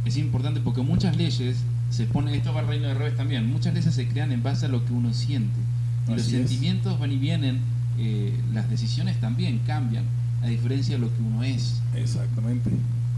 [0.05, 1.57] Es importante porque muchas leyes
[1.91, 4.67] se ponen, esto va al reino de revés también, muchas leyes se crean en base
[4.67, 5.59] a lo que uno siente.
[6.07, 6.29] Y los es.
[6.29, 7.61] sentimientos van y vienen,
[7.99, 10.05] eh, las decisiones también cambian,
[10.43, 11.81] a diferencia de lo que uno es.
[11.95, 12.71] Exactamente.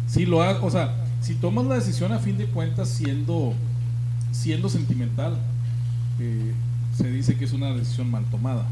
[0.07, 3.55] Si lo ha, o sea, si tomas la decisión a fin de cuentas siendo
[4.33, 5.37] siendo sentimental,
[6.21, 6.53] eh,
[6.97, 8.65] se dice que es una decisión mal tomada.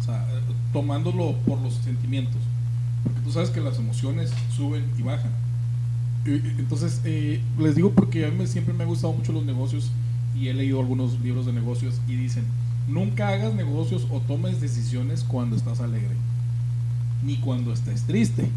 [0.00, 0.26] O sea,
[0.72, 2.40] tomándolo por los sentimientos.
[3.04, 5.32] Porque tú sabes que las emociones suben y bajan.
[6.24, 9.90] Entonces, eh, les digo porque a mí siempre me han gustado mucho los negocios
[10.38, 12.44] y he leído algunos libros de negocios y dicen,
[12.88, 16.14] nunca hagas negocios o tomes decisiones cuando estás alegre,
[17.24, 18.48] ni cuando estés triste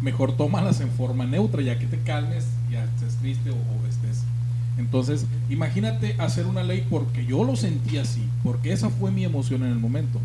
[0.00, 4.22] mejor tómalas en forma neutra, ya que te calmes, ya estés triste o, o estés.
[4.78, 9.62] Entonces, imagínate hacer una ley porque yo lo sentí así, porque esa fue mi emoción
[9.62, 10.20] en el momento.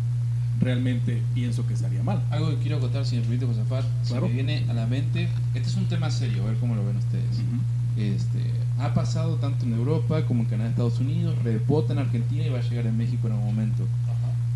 [0.62, 2.22] Realmente pienso que estaría mal.
[2.30, 4.22] Algo que quiero acotar, si me permite, Josafat, Claro.
[4.22, 6.84] se me viene a la mente, este es un tema serio, a ver cómo lo
[6.86, 7.40] ven ustedes.
[7.96, 8.38] Este,
[8.78, 12.58] ha pasado tanto en Europa como en Canadá, Estados Unidos, rebota en Argentina y va
[12.58, 13.86] a llegar en México en algún momento.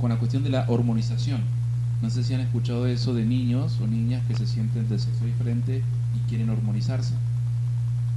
[0.00, 1.40] Con la cuestión de la hormonización.
[2.02, 5.24] No sé si han escuchado eso de niños o niñas que se sienten de sexo
[5.24, 5.82] diferente
[6.14, 7.14] y quieren hormonizarse.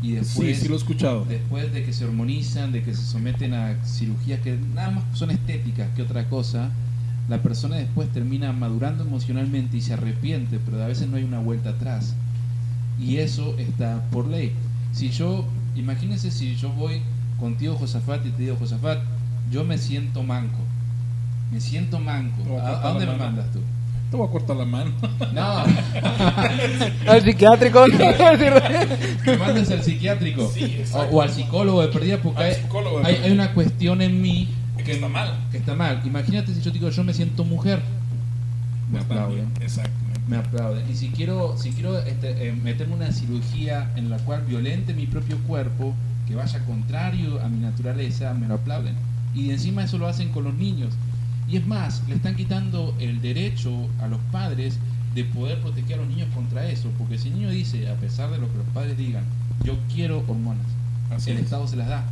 [0.01, 1.25] Y después, sí, sí lo he escuchado.
[1.25, 5.31] después de que se hormonizan, de que se someten a cirugías que nada más son
[5.31, 6.69] estéticas que otra cosa,
[7.29, 11.39] la persona después termina madurando emocionalmente y se arrepiente, pero a veces no hay una
[11.39, 12.15] vuelta atrás.
[12.99, 14.51] Y eso está por ley.
[14.91, 17.01] Si yo, imagínense si yo voy
[17.39, 18.99] contigo, Josafat, y te digo, Josafat,
[19.51, 20.57] yo me siento manco.
[21.51, 22.41] Me siento manco.
[22.43, 23.31] Te voy a ¿A, cortar a dónde la me mano.
[23.31, 23.59] mandas tú?
[24.09, 24.91] Te voy a cortar la mano.
[25.33, 25.63] No,
[27.11, 27.85] Al psiquiátrico.
[29.25, 30.51] me mandas al psiquiátrico.
[30.93, 32.55] o, o al psicólogo de perdida, porque
[33.03, 34.47] hay una cuestión en mí
[34.89, 35.47] Que está mal.
[35.51, 36.01] que está mal.
[36.03, 37.81] Imagínate si yo digo, yo me siento mujer.
[38.91, 39.51] Me Está aplauden.
[39.61, 40.19] Exactamente.
[40.27, 40.89] Me aplauden.
[40.89, 45.05] Y si quiero, si quiero este, eh, meterme una cirugía en la cual violente mi
[45.05, 45.93] propio cuerpo,
[46.27, 48.95] que vaya contrario a mi naturaleza, me lo aplauden.
[49.35, 50.93] Y encima eso lo hacen con los niños.
[51.47, 54.79] Y es más, le están quitando el derecho a los padres
[55.13, 56.89] de poder proteger a los niños contra eso.
[56.97, 59.23] Porque si el niño dice, a pesar de lo que los padres digan,
[59.63, 60.65] yo quiero hormonas,
[61.11, 61.43] Así el es.
[61.43, 62.03] Estado se las da.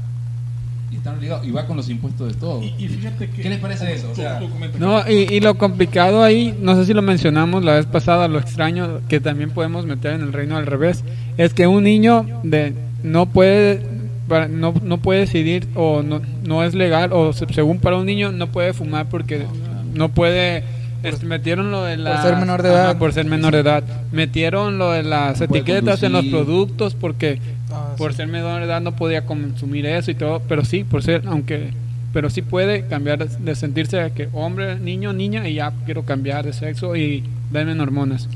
[0.91, 2.61] Y están obligados, y va con los impuestos de todo.
[2.63, 3.41] Y, y fíjate que.
[3.41, 4.09] ¿Qué les parece eso?
[4.11, 4.39] O sea.
[4.79, 8.39] No, y, y lo complicado ahí, no sé si lo mencionamos la vez pasada, lo
[8.39, 11.03] extraño que también podemos meter en el reino al revés,
[11.37, 12.73] es que un niño de
[13.03, 13.81] no puede
[14.29, 18.05] para- no, no puede decidir o no, no es legal o se- según para un
[18.05, 19.45] niño no puede fumar porque
[19.93, 20.63] no puede
[21.03, 22.97] este, metieron lo de la ser menor de edad.
[22.97, 26.95] por ser menor de edad metieron lo de las No puede etiquetas en los productos
[26.95, 27.39] porque
[27.71, 28.17] Ah, por sí.
[28.17, 31.71] ser menor de edad no podía consumir eso y todo, pero sí, por ser, aunque,
[32.13, 36.45] pero sí puede cambiar de sentirse de que hombre, niño, niña y ya quiero cambiar
[36.45, 38.29] de sexo y darme hormonas.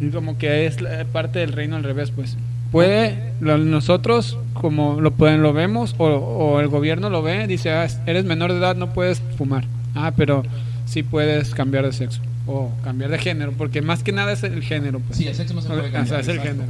[0.00, 0.78] Y como que es
[1.12, 2.36] parte del reino al revés, pues.
[2.72, 7.70] puede, lo- nosotros como lo pueden lo vemos o, o el gobierno lo ve, dice,
[7.72, 9.64] "Ah, eres menor de edad, no puedes fumar.
[9.94, 10.42] Ah, pero
[10.86, 14.62] sí puedes cambiar de sexo o cambiar de género, porque más que nada es el
[14.62, 15.00] género.
[15.00, 15.18] Pues.
[15.18, 16.42] Sí, el sexo no se O puede sea, es el exacto.
[16.42, 16.68] género.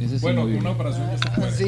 [0.00, 1.52] Ese Bueno, una operación ya se puede.
[1.52, 1.66] Sí.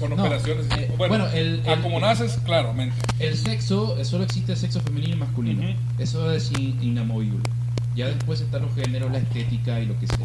[0.00, 0.66] Con No, operaciones.
[0.78, 2.94] eh, bueno, bueno, el- a el- como naces, claramente.
[3.18, 5.62] El sexo, solo existe el sexo femenino y masculino.
[5.98, 7.40] Eso es in- inamovible.
[7.94, 10.18] Ya después están los géneros, la estética y lo que sea.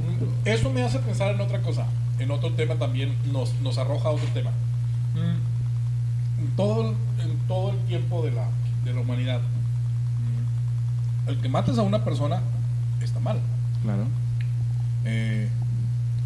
[0.45, 1.85] Eso me hace pensar en otra cosa,
[2.19, 4.51] en otro tema también, nos, nos arroja a otro tema.
[5.15, 5.51] Mm,
[6.41, 8.47] En todo, el- en todo el tiempo de la,
[8.83, 12.41] de la humanidad, mm, el que mates a una persona
[13.01, 13.39] está mal.
[13.83, 14.05] Claro.
[15.05, 15.49] Eh,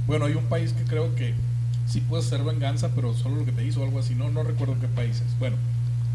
[0.07, 1.33] bueno, hay un país que creo que
[1.87, 4.15] sí puedes hacer venganza, pero solo lo que te hizo, algo así.
[4.15, 5.39] No, no recuerdo qué país es.
[5.39, 5.57] Bueno,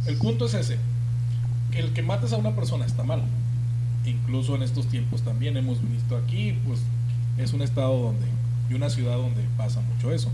[0.07, 0.79] el punto es ese:
[1.73, 3.23] el que mates a una persona está mal.
[4.07, 6.81] Incluso en estos tiempos también hemos visto aquí, pues
[7.37, 8.27] es un estado donde
[8.71, 10.31] y una ciudad donde pasa mucho eso.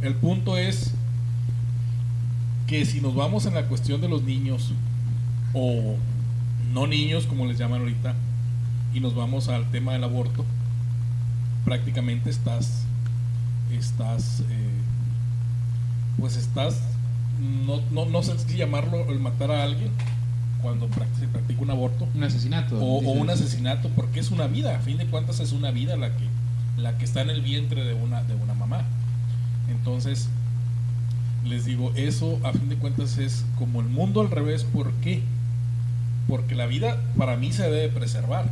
[0.00, 0.92] El punto es
[2.66, 4.72] que si nos vamos en la cuestión de los niños
[5.52, 5.96] o
[6.72, 8.14] no niños como les llaman ahorita
[8.94, 10.44] y nos vamos al tema del aborto,
[11.64, 12.82] prácticamente estás,
[13.72, 14.70] estás, eh,
[16.18, 16.80] pues estás,
[17.66, 19.90] no, no, no sé si llamarlo el matar a alguien
[20.62, 20.88] cuando
[21.20, 22.78] se practica un aborto Un asesinato.
[22.78, 25.96] o, o un asesinato, porque es una vida, a fin de cuentas es una vida
[25.96, 26.24] la que,
[26.78, 28.82] la que está en el vientre de una, de una mamá.
[29.70, 30.28] Entonces,
[31.44, 35.22] les digo, eso a fin de cuentas es como el mundo al revés, ¿por qué?
[36.28, 38.46] Porque la vida para mí se debe preservar,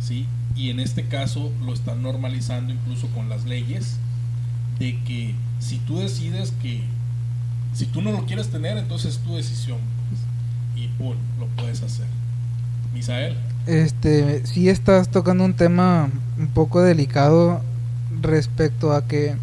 [0.00, 0.26] ¿sí?
[0.60, 3.96] Y en este caso lo están normalizando incluso con las leyes,
[4.78, 6.82] de que si tú decides que,
[7.72, 9.78] si tú no lo quieres tener, entonces es tu decisión,
[10.10, 12.04] pues, y pum, lo puedes hacer.
[12.92, 13.38] Misael.
[13.66, 17.62] Este, sí estás tocando un tema un poco delicado
[18.20, 19.36] respecto a que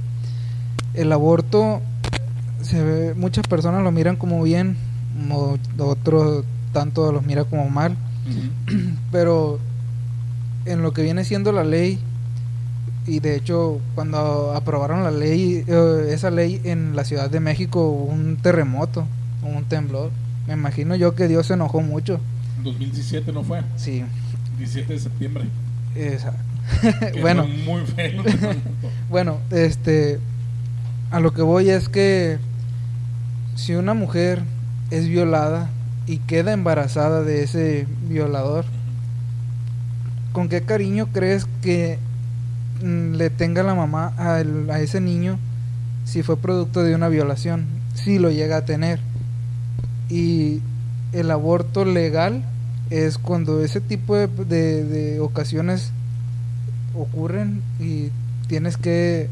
[0.93, 1.81] el aborto
[2.61, 4.77] se ve, muchas personas lo miran como bien,
[5.79, 7.97] otros tanto los mira como mal,
[9.11, 9.59] pero
[10.67, 11.99] en lo que viene siendo la ley
[13.05, 17.87] y de hecho cuando aprobaron la ley eh, esa ley en la Ciudad de México
[17.89, 19.07] hubo un terremoto,
[19.43, 20.11] un temblor.
[20.45, 22.19] Me imagino yo que Dios se enojó mucho.
[22.57, 24.03] En 2017 no fue, Sí,
[24.57, 25.43] 17 de septiembre.
[25.95, 26.41] exacto.
[27.21, 28.23] bueno, fue muy feo.
[29.09, 30.19] bueno, este,
[31.11, 32.37] a lo que voy es que
[33.55, 34.43] si una mujer
[34.91, 35.69] es violada
[36.05, 38.65] y queda embarazada de ese violador,
[40.37, 41.97] ¿con qué cariño crees que
[42.83, 45.39] mm, le tenga la mamá a, el- a ese niño
[46.05, 47.65] si fue producto de una violación?
[47.95, 48.99] Si lo llega a tener.
[50.11, 50.61] Y
[51.11, 52.43] el aborto legal
[52.91, 55.91] es cuando ese tipo de, de- de ocasiones
[56.93, 58.09] ocurren y
[58.47, 59.29] tienes que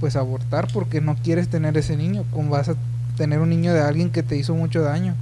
[0.00, 2.74] pues abortar porque no quieres tener ese niño, como vas a
[3.16, 5.14] tener un niño de alguien que te hizo mucho daño.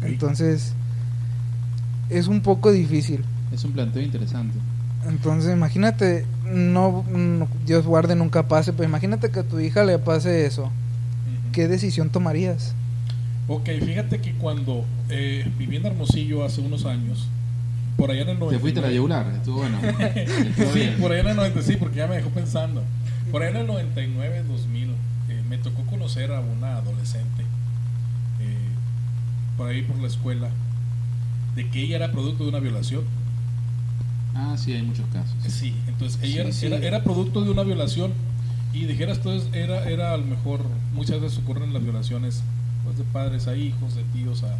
[0.00, 0.74] Entonces
[2.08, 3.24] es un poco difícil.
[3.54, 4.58] Es un planteo interesante.
[5.08, 9.98] Entonces imagínate, no, no- Dios guarde nunca pase, pero imagínate que a tu hija le
[9.98, 10.70] pase eso.
[11.52, 12.74] ¿Qué decisión tomarías?
[13.46, 17.28] Ok, fíjate que cuando eh, viví en Hermosillo hace unos años,
[17.96, 18.56] por allá en el 99.
[18.56, 19.78] Te fuiste a la yugular, estuvo bueno.
[20.16, 20.96] Estuvo Sí, bien.
[20.98, 22.82] por allá en el 90, sí, porque ya me dejó pensando.
[23.30, 24.90] Por allá en el 99, 2000,
[25.28, 27.42] eh, me tocó conocer a una adolescente,
[28.40, 28.56] eh,
[29.56, 30.48] por ahí por la escuela,
[31.54, 33.02] de que ella era producto de una violación.
[34.34, 35.34] Ah, sí, hay muchos casos.
[35.48, 36.66] Sí, entonces ella Sí, era, sí.
[36.66, 38.12] era- era producto de una violación
[38.72, 40.60] y dijeras tú, es- era, era a lo mejor,
[40.92, 42.42] muchas veces ocurren las violaciones
[42.84, 44.54] pues, de padres a hijos, de tíos a,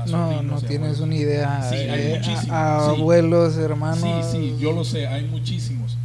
[0.00, 1.00] a No, sobrinos no tienes abuelos.
[1.00, 1.62] una idea.
[1.70, 3.00] Sí, hay eh, a- a sí.
[3.00, 3.98] abuelos, hermanos.
[4.00, 5.96] Sí, sí, yo lo sé, hay muchísimos.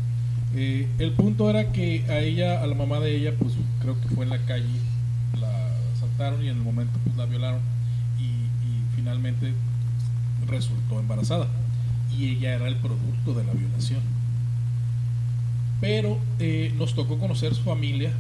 [0.56, 4.08] Eh, el punto era que a ella, a la mamá de ella, pues creo que
[4.10, 4.66] fue en la calle,
[5.42, 5.50] la
[5.96, 7.60] asaltaron y en el momento pues la violaron
[8.20, 9.54] y, y finalmente
[10.48, 11.48] resultó embarazada.
[12.16, 14.00] Y ella era el producto de la violación.
[15.80, 18.12] Pero eh, nos tocó conocer su familia,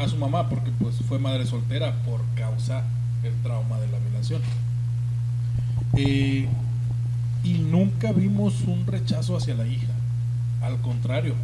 [0.00, 2.84] a, su mamá, porque pues fue madre soltera por causa
[3.22, 4.42] del trauma de la violación.
[5.96, 6.48] Eh,
[7.44, 9.86] y nunca vimos un rechazo hacia la hija.
[10.62, 11.34] Al contrario,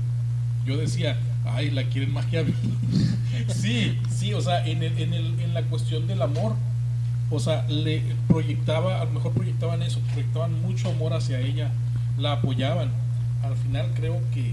[0.66, 2.54] yo decía, ay, la quieren más que a mí.
[3.54, 6.56] sí, sí, o sea, en, el- en, el- en la cuestión del amor,
[7.32, 11.70] o sea, le proyectaba, a lo mejor proyectaban eso, proyectaban mucho amor hacia ella,
[12.18, 12.90] la apoyaban.
[13.42, 14.52] Al final creo que,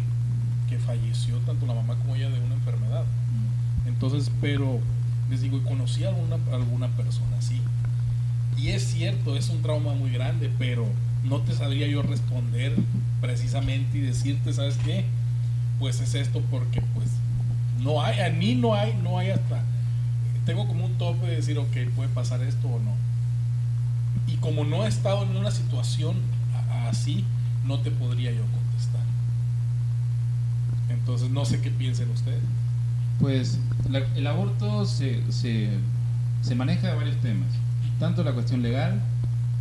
[0.70, 3.04] que falleció tanto la mamá como ella de una enfermedad.
[3.86, 4.80] Entonces, pero
[5.30, 7.62] les digo, conocí a alguna, alguna persona así.
[8.58, 10.88] Y es cierto, es un trauma muy grande, pero
[11.24, 12.74] no te sabría yo responder
[13.20, 15.04] precisamente y decirte, ¿sabes qué?
[15.80, 17.08] Pues es esto porque pues
[17.82, 19.64] No hay, a mí no hay, no hay hasta.
[20.50, 22.96] Tengo como un tope de decir, ok, puede pasar esto o no.
[24.26, 26.16] Y como no he estado en una situación
[26.90, 27.24] así,
[27.68, 29.04] no te podría yo contestar.
[30.90, 32.42] Entonces no sé qué piensen ustedes.
[33.20, 33.60] Pues
[33.92, 35.70] la- el aborto se, se,
[36.42, 37.50] se maneja de varios temas,
[38.00, 39.00] tanto la cuestión legal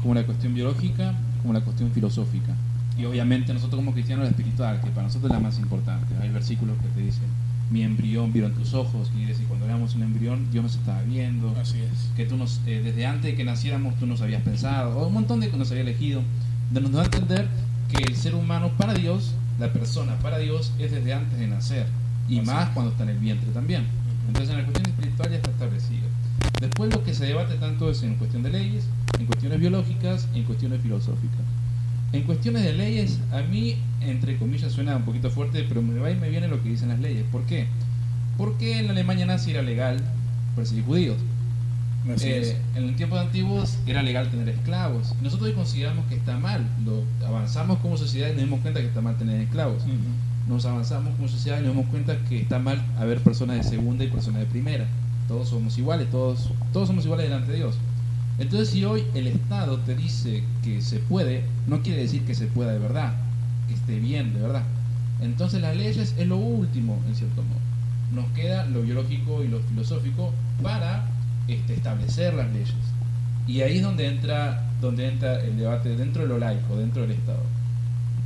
[0.00, 1.12] como la cuestión biológica
[1.42, 2.54] como la cuestión filosófica.
[2.96, 6.14] Y obviamente nosotros como cristianos la espiritual, que para nosotros es la más importante.
[6.22, 7.24] Hay versículos que te dicen,
[7.70, 11.54] mi embrión vieron tus ojos, quiere decir, cuando éramos un embrión Dios nos estaba viendo,
[11.60, 12.10] Así es.
[12.16, 15.14] que tú nos, eh, desde antes de que naciéramos tú nos habías pensado, o un
[15.14, 16.22] montón de que nos había elegido,
[16.70, 17.46] de nos da a entender
[17.90, 21.86] que el ser humano para Dios, la persona para Dios es desde antes de nacer,
[22.28, 22.74] y Así más es.
[22.74, 23.84] cuando está en el vientre también.
[24.26, 26.06] Entonces en la cuestión espiritual ya está establecido.
[26.60, 28.84] Después lo que se debate tanto es en cuestión de leyes,
[29.18, 31.40] en cuestiones biológicas y en cuestiones filosóficas.
[32.12, 36.10] En cuestiones de leyes, a mí, entre comillas, suena un poquito fuerte, pero me va
[36.10, 37.24] y me viene lo que dicen las leyes.
[37.30, 37.66] ¿Por qué?
[38.38, 40.00] Porque en la Alemania nazi era legal
[40.56, 41.18] perseguir judíos.
[42.22, 45.14] Eh, en los tiempos antiguos era legal tener esclavos.
[45.20, 46.66] Nosotros hoy consideramos que está mal.
[46.84, 49.82] Lo, avanzamos como sociedad y nos dimos cuenta que está mal tener esclavos.
[50.48, 54.04] Nos avanzamos como sociedad y nos dimos cuenta que está mal haber personas de segunda
[54.04, 54.86] y personas de primera.
[55.26, 57.76] Todos somos iguales, todos, todos somos iguales delante de Dios.
[58.38, 62.46] Entonces si hoy el Estado te dice que se puede, no quiere decir que se
[62.46, 63.14] pueda de verdad,
[63.66, 64.62] que esté bien de verdad.
[65.20, 67.58] Entonces las leyes es lo último, en cierto modo.
[68.12, 70.32] Nos queda lo biológico y lo filosófico
[70.62, 71.06] para
[71.48, 72.74] este, establecer las leyes.
[73.48, 77.12] Y ahí es donde entra, donde entra el debate dentro de lo laico, dentro del
[77.12, 77.42] Estado.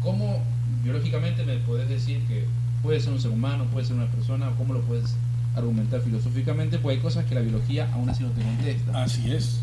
[0.02, 0.42] ¿Cómo
[0.82, 2.44] biológicamente me podés decir que
[2.82, 5.14] puede ser un ser humano, puede ser una persona, cómo lo puedes
[5.54, 6.78] argumentar filosóficamente?
[6.78, 9.02] Pues hay cosas que la biología aún así no te contesta.
[9.02, 9.60] Así es.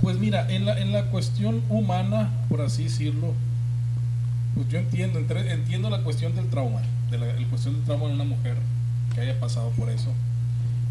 [0.00, 3.34] Pues mira, en la, en la cuestión humana, por así decirlo,
[4.54, 8.06] pues yo entiendo, entre- entiendo la cuestión del trauma, de la, la cuestión del trauma
[8.08, 8.56] de una mujer
[9.14, 10.12] que haya pasado por eso.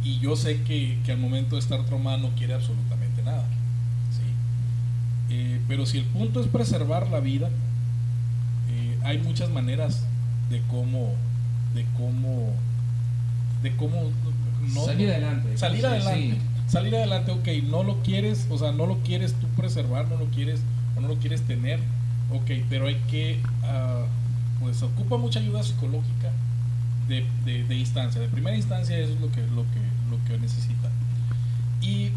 [0.03, 3.43] Y yo sé que, que al momento de estar traumada no quiere absolutamente nada.
[4.11, 5.33] ¿sí?
[5.35, 7.49] Eh, pero si el punto es preservar la vida,
[8.69, 10.03] eh, hay muchas maneras
[10.49, 11.13] de cómo,
[11.75, 12.53] de cómo,
[13.61, 14.09] de cómo
[14.73, 15.57] no- Salir adelante.
[15.57, 16.37] salir adelante sí.
[16.69, 20.25] Salir adelante ok no lo quieres o sea no lo quieres tú preservar no lo
[20.27, 20.61] quieres
[20.95, 21.79] o no lo quieres tener
[22.31, 24.05] ok pero hay que ah,
[24.61, 26.31] pues ocupa mucha ayuda psicológica
[27.07, 29.79] de, de- de instancia de primera instancia eso es lo que lo que
[30.11, 30.89] lo que necesita.
[31.81, 32.09] Y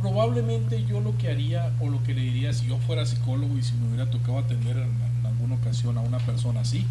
[0.00, 3.62] probablemente yo lo que haría o lo que le diría si yo fuera psicólogo y
[3.62, 4.90] si me hubiera tocado atender en,
[5.20, 6.84] en alguna ocasión a una persona así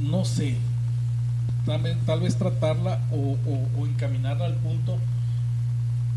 [0.00, 0.56] no sé
[1.68, 4.96] tal vez, tal vez tratarla o, o- o encaminarla al punto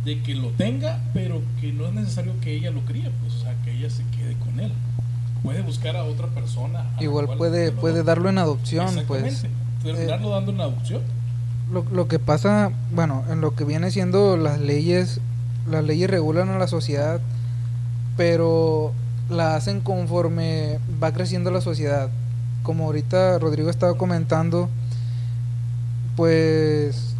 [0.06, 3.40] de que lo tenga, pero que no es necesario que ella lo críe, pues, o
[3.42, 4.72] sea, que ella se quede con él.
[5.44, 6.86] Puede buscar a otra persona.
[6.98, 8.08] a Igual puede, puede adopte.
[8.08, 9.44] darlo en adopción, pues.
[9.84, 11.02] Terminarlo dando en adopción.
[11.72, 15.20] Lo, lo que pasa, bueno, en lo que viene siendo las leyes,
[15.70, 17.22] las leyes regulan a la sociedad,
[18.18, 18.92] pero
[19.30, 22.10] la hacen conforme va creciendo la sociedad.
[22.64, 24.70] Como ahorita Rodrigo estaba comentando,
[26.16, 27.16] pues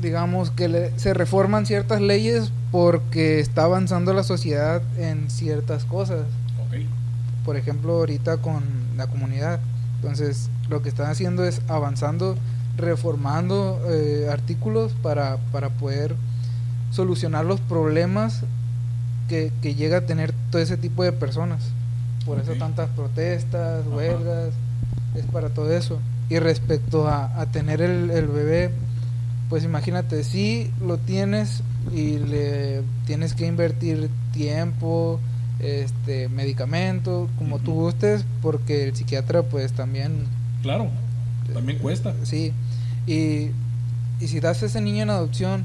[0.00, 6.20] digamos que le- se reforman ciertas leyes porque está avanzando la sociedad en ciertas cosas
[7.44, 8.62] por ejemplo, ahorita con
[8.96, 9.58] la comunidad.
[9.96, 12.36] Entonces, lo que están haciendo es avanzando,
[12.76, 16.14] reformando eh, artículos para, para poder
[16.92, 18.42] solucionar los problemas
[19.28, 21.62] que, que llega a tener todo ese tipo de personas.
[22.24, 23.96] Por eso tantas protestas, Ajá.
[23.96, 24.50] huelgas,
[25.16, 25.98] es para todo eso.
[26.32, 28.70] Y respecto a, a tener el, el bebé,
[29.50, 31.62] pues imagínate, si lo tienes
[31.92, 35.20] y le tienes que invertir tiempo,
[35.58, 40.24] este medicamento, como tú gustes, porque el psiquiatra pues también
[40.62, 40.88] Claro.
[41.52, 42.14] También cuesta.
[42.22, 42.54] Sí,
[43.06, 43.50] y,
[44.18, 45.64] y si das ese niño en adopción,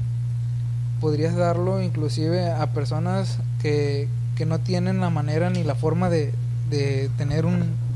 [1.00, 4.06] podrías darlo inclusive a personas que,
[4.36, 6.34] que no tienen la manera ni la forma de,
[6.68, 7.87] de tener un,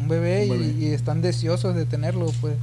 [0.00, 0.74] un bebé, Un y- bebé.
[0.80, 2.54] Y, están deseosos de tenerlo, pues.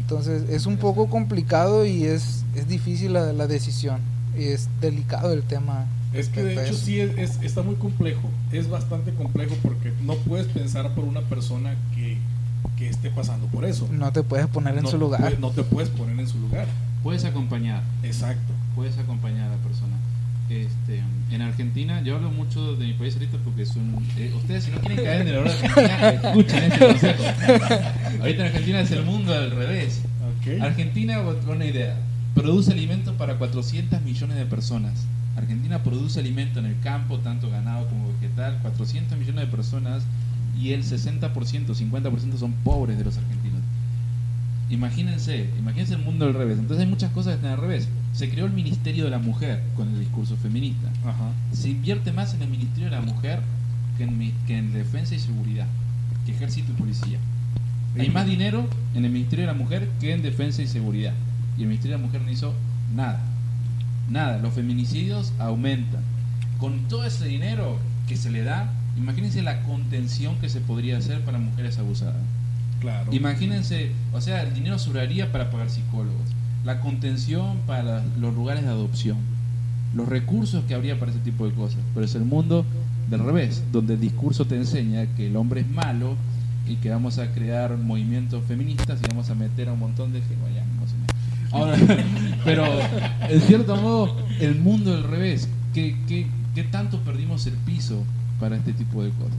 [0.00, 4.00] Entonces es un poco complicado y es, es difícil la, la decisión
[4.36, 5.86] y es delicado el tema.
[6.12, 10.14] Es que de hecho sí es, es- está muy complejo, es bastante complejo porque no
[10.16, 12.18] puedes pensar por una persona que,
[12.76, 13.88] que esté pasando por eso.
[13.90, 15.38] No te puedes poner en No su lugar.
[15.40, 16.66] no te puedes poner en su lugar.
[17.02, 18.52] Puedes acompañar, Exacto.
[18.74, 19.96] puedes acompañar a la persona.
[20.50, 23.94] Este, en Argentina, yo hablo mucho de mi país ahorita porque son.
[24.18, 27.22] eh, ustedes, si no quieren caer en el error de Argentina, escuchen este consejo.
[28.20, 30.02] Ahorita en Argentina es el mundo al revés.
[30.38, 30.60] Ok.
[30.62, 31.96] Argentina, una idea,
[32.34, 35.06] produce alimento para 400 millones de personas.
[35.36, 40.02] Argentina produce alimento en el campo, tanto ganado como vegetal, 400 millones de personas
[40.60, 43.61] y el 60%, 50% son pobres de los argentinos.
[44.72, 46.58] Imagínense, imagínense el mundo al revés.
[46.58, 47.88] Entonces hay muchas cosas que están al revés.
[48.14, 50.88] Se creó el Ministerio de la Mujer con el discurso feminista.
[51.04, 51.30] Ajá.
[51.52, 53.40] Se invierte más en el Ministerio de la Mujer
[53.98, 55.66] que en, que en defensa y seguridad,
[56.24, 57.18] que ejército y policía.
[57.98, 61.12] Hay más dinero en el Ministerio de la Mujer que en defensa y seguridad.
[61.58, 62.54] Y el Ministerio de la Mujer no hizo
[62.94, 63.20] nada.
[64.08, 64.38] Nada.
[64.38, 66.00] Los feminicidios aumentan.
[66.58, 71.20] Con todo ese dinero que se le da, imagínense la contención que se podría hacer
[71.26, 72.16] para mujeres abusadas.
[73.12, 76.28] Imagínense, o sea, el dinero sobraría para pagar psicólogos,
[76.64, 79.18] la contención para los lugares de adopción,
[79.94, 81.80] los recursos que habría para ese tipo de cosas.
[81.94, 82.64] Pero es el mundo
[83.10, 86.16] del revés, donde el discurso te enseña que el hombre es malo
[86.66, 90.20] y que vamos a crear movimientos feministas y vamos a meter a un montón de
[90.20, 90.36] gente.
[90.40, 91.56] Bueno, no.
[91.56, 91.76] Ahora,
[92.44, 92.64] pero
[93.28, 98.04] en cierto modo, el mundo del revés, ¿qué, qué, qué tanto perdimos el piso
[98.40, 99.36] para este tipo de cosas?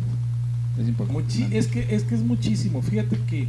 [0.80, 1.22] Es importante.
[1.24, 2.82] Muchi- es que es que es muchísimo.
[2.82, 3.48] Fíjate que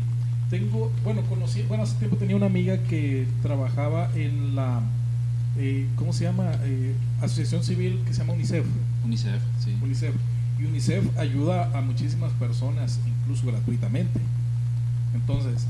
[0.51, 4.83] tengo, bueno, conocí, bueno, hace tiempo tenía una amiga que trabajaba en la,
[5.59, 6.53] eh, ¿cómo se llama?
[6.65, 8.67] Eh, Asociación Civil que se llama UNICEF.
[9.05, 9.75] UNICEF, sí.
[9.83, 10.15] UNICEF.
[10.61, 14.21] Y UNICEF ayuda a muchísimas personas, incluso gratuitamente.
[15.15, 15.67] Entonces,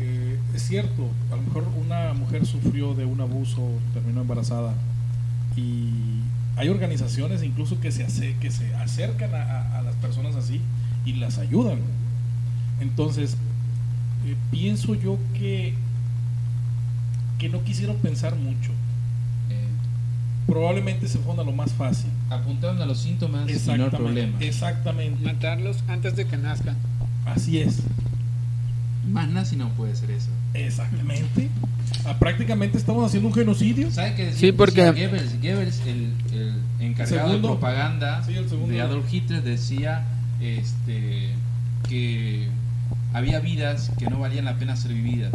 [0.00, 4.74] eh, es cierto, a lo mejor una mujer sufrió de un abuso, terminó embarazada,
[5.56, 6.20] y
[6.56, 10.60] hay organizaciones incluso que se, hace, que se acercan a, a- a las personas así
[11.04, 11.78] y las ayudan.
[12.80, 13.36] Entonces,
[14.26, 15.74] eh, pienso yo que,
[17.38, 18.70] que no quisieron pensar mucho.
[19.50, 19.66] Eh,
[20.46, 22.10] Probablemente se fueron a lo más fácil.
[22.30, 24.36] apuntaron a los síntomas y no al problema.
[24.40, 25.24] Exactamente.
[25.24, 26.76] Matarlos antes de que nazcan.
[27.24, 27.80] Así es.
[29.10, 30.28] Más nazi no puede ser eso.
[30.54, 31.48] Exactamente.
[32.06, 33.90] Ah, prácticamente estamos haciendo un genocidio.
[33.90, 35.40] ¿Sabe qué decía, Sí, porque- decía Goebbels?
[35.40, 37.48] Goebbels, el, el encargado Segundo.
[37.48, 38.72] de propaganda Sí, el segundo.
[38.72, 40.04] de Adolf Hitler, decía
[40.42, 41.30] este,
[41.88, 42.48] que
[43.12, 45.32] había vidas que no valían la pena ser vividas.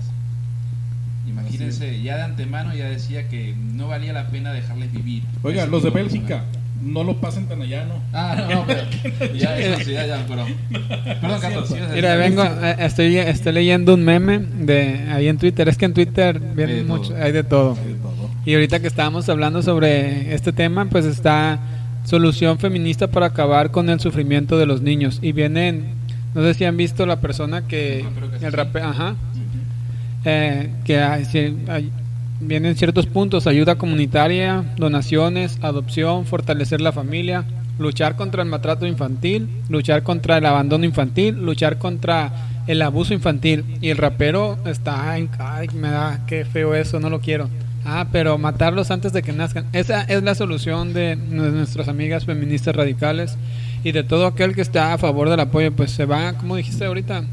[1.27, 5.23] Imagínense, ya de antemano ya decía que no valía la pena dejarles vivir.
[5.43, 6.43] Oiga, los de Bélgica,
[6.81, 7.95] no lo pasen tan allá, ¿no?
[8.13, 8.81] Ah, no, no, pero
[9.35, 10.45] ya, eso sí, ya, ya, pero-
[11.21, 15.67] Perdón, Carlos, ¿sí Mira, vengo, eh, estoy, estoy leyendo un meme de ahí en Twitter.
[15.67, 16.97] Es que en Twitter Hay vienen todo.
[16.97, 17.75] mucho, hay de todo.
[17.75, 18.29] De todo.
[18.45, 21.59] Y ahorita que estábamos hablando sobre este tema, pues está
[22.07, 25.19] solución feminista para acabar con el sufrimiento de los niños.
[25.21, 25.89] Y vienen,
[26.33, 27.99] no sé si han visto la persona que
[28.41, 29.15] El rapero que el ajá,
[30.25, 31.91] eh, que hay-
[32.39, 37.43] vienen ciertos puntos, ayuda comunitaria, donaciones, adopción, fortalecer la familia,
[37.77, 42.31] luchar contra el maltrato infantil, luchar contra el abandono infantil, luchar contra
[42.67, 43.65] el abuso infantil.
[43.81, 45.29] Y el rapero está en...
[45.39, 47.49] Ay, me da, qué feo eso, no lo quiero.
[47.89, 49.65] Ah, pero matarlos antes de que nazcan.
[49.71, 53.37] Esa es la solución de nuestras amigas feministas radicales
[53.81, 55.71] y de todo aquel que está a favor del apoyo.
[55.73, 57.23] Pues se va, como dijiste ahorita,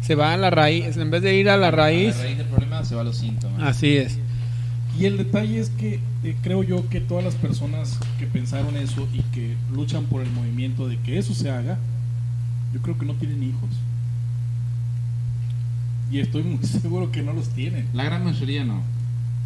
[0.00, 0.96] se va a la raíz.
[0.96, 3.04] En vez de ir a la raíz, A la raíz del problema se va a
[3.04, 3.62] los síntomas.
[3.62, 4.18] así es.
[4.98, 9.06] Y el detalle es que eh, creo yo que todas las personas que pensaron eso
[9.12, 11.76] y que luchan por el movimiento de que eso se haga,
[12.72, 13.68] yo creo que no tienen hijos.
[16.10, 17.86] Y estoy muy seguro que no los tienen.
[17.92, 18.80] La gran mayoría no.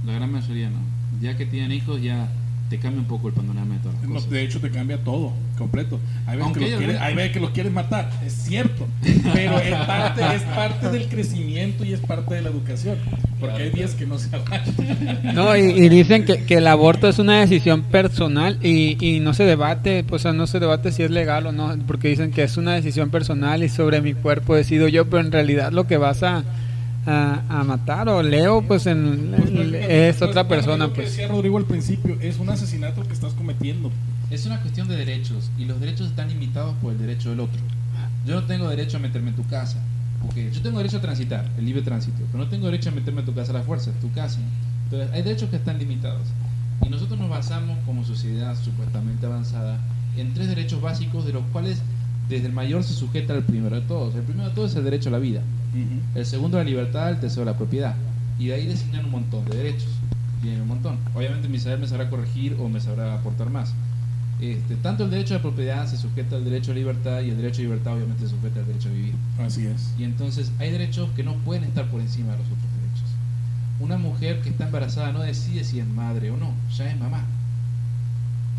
[0.05, 0.78] La gran mayoría no.
[1.20, 2.28] Ya que tienen hijos, ya
[2.68, 4.30] te cambia un poco el panorama de todas las No, cosas.
[4.30, 6.01] de hecho te cambia todo, completo.
[6.26, 8.86] Hay veces, Aunque que los quieren, hay veces que los quieren matar, es cierto.
[9.32, 12.99] Pero es parte, es parte del crecimiento y es parte de la educación.
[13.38, 15.34] Porque hay días que no se aguantan.
[15.34, 19.32] No, y, y dicen que, que el aborto es una decisión personal y, y no
[19.34, 22.30] se debate, pues o sea, no se debate si es legal o no, porque dicen
[22.32, 25.86] que es una decisión personal y sobre mi cuerpo decido yo, pero en realidad lo
[25.86, 26.42] que vas a,
[27.07, 31.11] a, a matar o leo, pues en, Pues, es pues, otra persona, lo que pues.
[31.11, 33.91] decía Rodrigo al principio, es un asesinato que estás cometiendo.
[34.31, 37.61] Es una cuestión de derechos y los derechos están limitados por el derecho del otro.
[38.27, 39.79] Yo no tengo derecho a meterme en tu casa,
[40.21, 43.21] porque yo tengo derecho a transitar, el libre tránsito, pero no tengo derecho a meterme
[43.21, 44.41] en tu casa a la fuerza, es tu casa.
[44.85, 46.27] Entonces, hay derechos que están limitados.
[46.85, 49.79] Y nosotros nos basamos como sociedad supuestamente avanzada
[50.17, 51.81] en tres derechos básicos de los cuales
[52.29, 54.14] desde el mayor se sujeta al primero de todos.
[54.14, 55.41] El primero de todos es el derecho a la vida.
[56.14, 57.95] El segundo la libertad, el tercero la propiedad.
[58.39, 59.91] Y de ahí designan un montón de derechos.
[60.43, 60.99] Tienen un montón.
[61.14, 63.72] Obviamente Misael me sabrá corregir o me sabrá aportar más.
[64.41, 67.31] Este, tanto el derecho a la propiedad se sujeta al derecho a la libertad y
[67.31, 69.14] el derecho a libertad obviamente se sujeta al derecho a vivir.
[69.41, 69.95] Así es.
[69.99, 73.11] Y entonces hay derechos que no pueden estar por encima de los otros derechos.
[73.81, 77.24] Una mujer que está embarazada no decide si es madre o no, ya es mamá.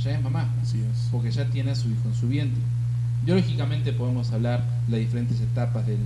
[0.04, 1.10] Ya es mamá Así es.
[1.12, 2.62] porque ya tiene a su hijo en su vientre.
[3.28, 5.98] Biológicamente podemos hablar de las diferentes etapas del,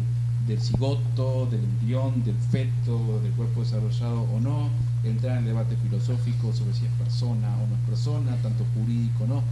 [0.48, 4.70] del cigoto, del embrión, del feto, del cuerpo desarrollado o no,
[5.04, 9.28] entrar en debate filosófico sobre si es persona o no es persona, tanto jurídico o
[9.28, 9.44] no.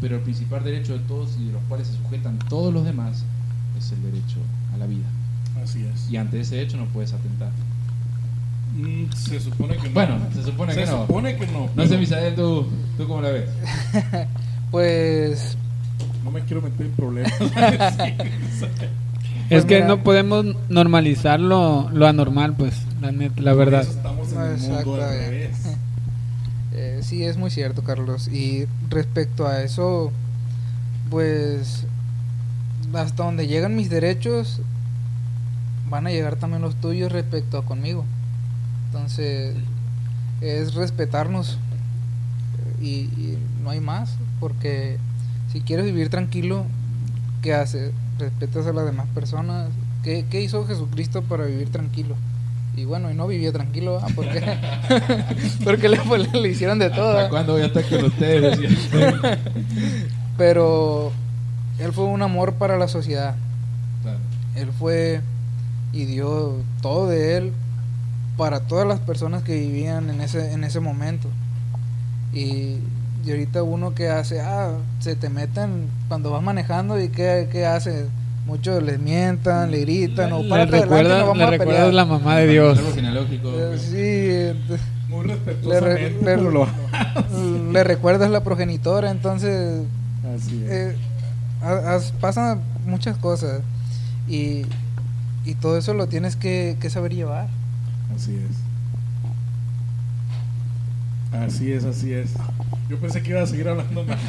[0.00, 3.24] Pero el principal derecho de todos y de los cuales se sujetan todos los demás
[3.76, 4.38] es el derecho
[4.72, 5.06] a la vida.
[5.60, 6.08] Así es.
[6.08, 7.50] Y ante ese hecho no puedes atentar.
[8.76, 9.94] Mm, se supone que no.
[9.94, 11.06] Bueno, se supone Se que no.
[11.08, 11.58] supone que no.
[11.62, 13.50] No pero sé, Misael, ¿tú, ¿tú cómo la ves?
[14.70, 15.56] Pues
[16.24, 17.32] No me quiero meter en problemas.
[19.50, 19.88] Es Pues que mira.
[19.88, 23.82] no podemos normalizar lo, lo anormal, pues, la, neta, la Por verdad.
[23.82, 25.30] eso estamos en el mundo al exactamente.
[25.30, 25.56] revés.
[26.76, 28.26] Eh, sí, es muy cierto, Carlos.
[28.28, 30.12] Y respecto a eso,
[31.10, 31.86] pues
[32.94, 34.60] hasta donde llegan mis derechos,
[35.88, 38.04] van a llegar también los tuyos respecto a conmigo.
[38.86, 39.56] Entonces,
[40.40, 41.58] es respetarnos
[42.80, 44.98] y, y no hay más, porque
[45.54, 46.66] si quieres vivir tranquilo,
[47.40, 47.92] ¿qué haces?
[48.18, 49.70] Respetas a las demás personas.
[50.02, 52.16] ¿Qué, qué hizo Jesucristo para vivir tranquilo?
[52.76, 54.08] Y bueno, y no vivía tranquilo, ¿ah?
[54.16, 54.42] ¿por qué?
[55.64, 57.16] Porque le, pues, le hicieron de todo.
[57.16, 58.58] ¿Hasta cuándo voy a estar con ustedes?
[60.36, 61.12] Pero
[61.78, 63.36] él fue un amor para la sociedad.
[64.02, 64.18] Claro.
[64.56, 65.20] Él fue
[65.92, 67.52] y dio todo de él
[68.36, 71.28] para todas las personas que vivían en ese, en ese momento.
[72.32, 72.78] Y,
[73.24, 77.66] y ahorita uno que hace, ah, se te meten cuando vas manejando y qué, qué
[77.66, 78.06] hace.
[78.46, 81.74] Muchos les mientan, le gritan, o Le párate adelante, recuerda, no vamos le a recuerdas
[81.76, 81.94] pelear.
[81.94, 82.78] la mamá de Dios.
[82.78, 84.54] Eh, sí, eh,
[85.08, 86.36] Muy le, re- le-
[87.84, 89.84] recuerdas la progenitora, entonces
[90.36, 90.70] Así es.
[90.70, 90.96] eh,
[92.20, 93.62] pasan muchas cosas
[94.28, 94.66] y,
[95.46, 97.48] y todo eso lo tienes que, que saber llevar.
[98.14, 98.56] Así es.
[101.40, 102.30] Así es, así es.
[102.88, 104.18] Yo pensé que iba a seguir hablando más.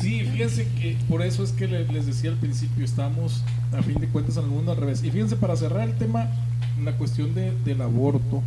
[0.00, 3.42] Sí, fíjense que por eso es que le- les decía al principio, estamos
[3.76, 5.02] a fin de cuentas en el mundo al revés.
[5.02, 6.28] Y fíjense, para cerrar el tema,
[6.84, 8.42] la cuestión de- del aborto,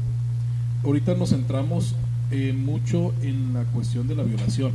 [0.86, 1.95] ahorita nos centramos
[2.32, 4.72] eh, mucho en la cuestión de la violación.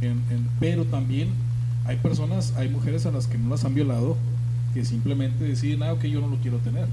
[0.00, 1.28] En- en- pero también
[1.84, 4.16] hay personas, hay mujeres a las que no las han violado,
[4.72, 6.86] que simplemente deciden, ah, ok, yo no lo quiero tener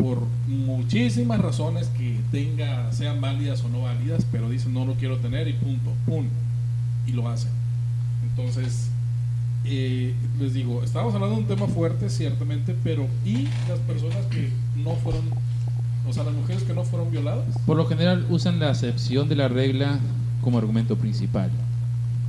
[0.00, 5.18] por muchísimas razones que tenga, sean válidas o no válidas, pero dicen no lo quiero
[5.18, 6.24] tener y punto, pum,
[7.06, 7.50] y lo hacen.
[8.22, 8.90] Entonces,
[9.64, 14.50] eh, les digo, estamos hablando de un tema fuerte, ciertamente, pero ¿y las personas que
[14.82, 15.22] no fueron,
[16.08, 17.44] o sea, las mujeres que no fueron violadas?
[17.66, 19.98] Por lo general usan la acepción de la regla
[20.40, 21.50] como argumento principal.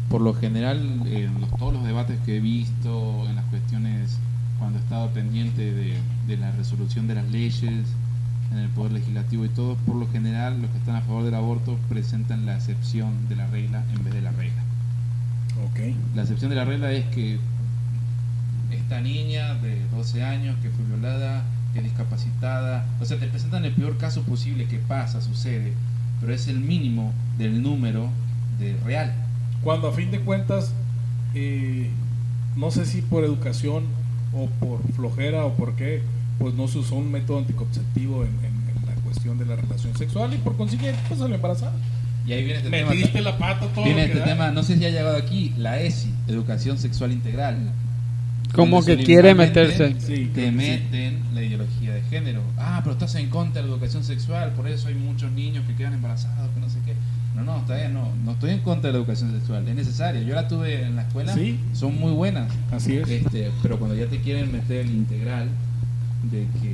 [0.09, 4.17] Por lo general, en todos los debates que he visto, en las cuestiones
[4.61, 5.97] cuando he estado pendiente de,
[6.27, 7.87] de la resolución de las leyes,
[8.51, 11.33] en el Poder Legislativo y todo, por lo general los que están a favor del
[11.33, 14.61] aborto presentan la excepción de la regla en vez de la regla.
[15.65, 15.95] Ok.
[16.15, 17.39] La excepción de la regla es que
[18.69, 21.43] esta niña de 12 años que fue violada,
[21.73, 25.73] que es discapacitada, o sea, te presentan el peor caso posible que pasa, sucede,
[26.19, 28.11] pero es el mínimo del número
[28.59, 29.11] de real.
[29.63, 30.71] Cuando a fin de cuentas,
[31.33, 31.89] eh,
[32.55, 33.85] no sé si por educación
[34.33, 36.01] o por flojera o por qué,
[36.39, 39.95] pues no se usó un método anticonceptivo en, en- en la cuestión de la relación
[39.97, 41.73] sexual y por consiguiente, pues salió embarazada.
[42.25, 43.31] Y ahí viene este Metiste tema.
[43.31, 44.25] la pata todo Viene lo que este da.
[44.25, 47.71] tema, no sé si ha llegado aquí, la ESI, Educación Sexual Integral.
[48.53, 49.95] Como que quiere meterse.
[49.99, 50.51] Sí, te sí.
[50.55, 52.41] meten la ideología de género.
[52.57, 55.73] Ah, pero estás en contra de la educación sexual, por eso hay muchos niños que
[55.75, 56.93] quedan embarazados, que no sé qué.
[57.41, 60.21] No, no, bien, no, no estoy en contra de la educación sexual, es necesaria.
[60.21, 61.59] Yo la tuve en la escuela, Sí.
[61.73, 62.51] son muy buenas.
[62.71, 63.07] Así es.
[63.09, 65.49] Este, pero cuando ya te quieren meter el integral
[66.31, 66.73] de que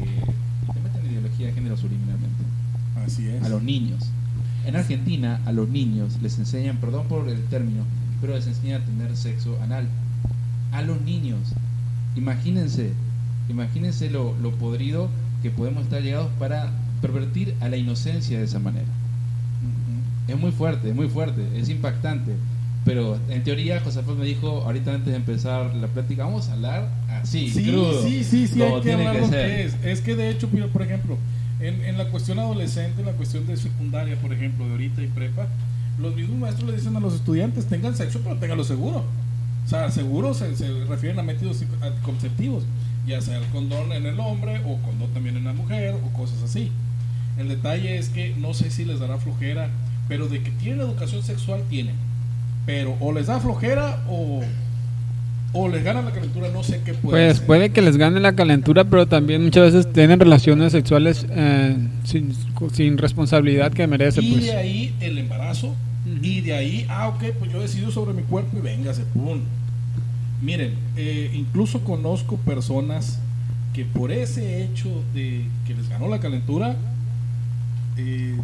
[0.73, 2.43] te meten la ideología de género subliminalmente
[3.05, 3.43] Así es.
[3.43, 4.03] a los niños.
[4.65, 7.83] En Argentina, a los niños les enseñan, perdón por el término,
[8.19, 9.87] pero les enseñan a tener sexo anal.
[10.73, 11.53] A los niños.
[12.15, 12.91] Imagínense,
[13.49, 15.09] imagínense lo, lo podrido
[15.41, 18.87] que podemos estar llegados para pervertir a la inocencia de esa manera.
[20.27, 22.33] Es muy fuerte, es muy fuerte, es impactante.
[22.85, 26.89] Pero en teoría, Josafat me dijo ahorita antes de empezar la plática, vamos a hablar
[27.09, 28.01] así, sí, crudo.
[28.01, 29.75] sí, sí, sí, hay que hablar que lo que es.
[29.83, 31.17] Es que de hecho, por ejemplo,
[31.59, 35.07] en, en la cuestión adolescente, en la cuestión de secundaria, por ejemplo, de ahorita y
[35.07, 35.47] prepa,
[35.99, 39.03] los mismos maestros le dicen a los estudiantes, tengan sexo, pero tenganlo seguro.
[39.65, 42.63] O sea, seguro se, se refieren a métodos anticonceptivos,
[43.05, 46.41] ya sea el condón en el hombre o condón también en la mujer o cosas
[46.41, 46.71] así.
[47.37, 49.69] El detalle es que no sé si les dará flojera,
[50.07, 51.95] pero de que tienen educación sexual, tienen.
[52.65, 54.41] Pero o les da flojera o,
[55.53, 58.35] o les gana la calentura, no sé qué puede Pues puede que les gane la
[58.35, 62.33] calentura, pero también muchas veces tienen relaciones sexuales eh, sin,
[62.73, 64.21] sin responsabilidad que merece.
[64.21, 64.45] Y Pues.
[64.45, 65.75] de ahí el embarazo.
[66.21, 69.39] Y de ahí, ah, ok, pues yo decido sobre mi cuerpo y véngase, pum.
[70.41, 73.19] Miren, eh, incluso conozco personas
[73.73, 76.75] que por ese hecho de que les ganó la calentura,
[77.97, 78.35] eh,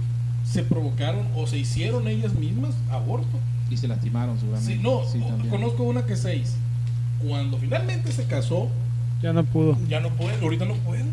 [0.43, 3.39] se provocaron o se hicieron ellas mismas aborto.
[3.69, 4.73] Y se lastimaron seguramente.
[4.75, 5.19] Sí, no, Sí,
[5.49, 6.55] conozco una que seis.
[7.27, 8.69] Cuando finalmente se casó,
[9.21, 9.77] Ya no pudo.
[9.87, 11.05] Ya no puede, ahorita no puede.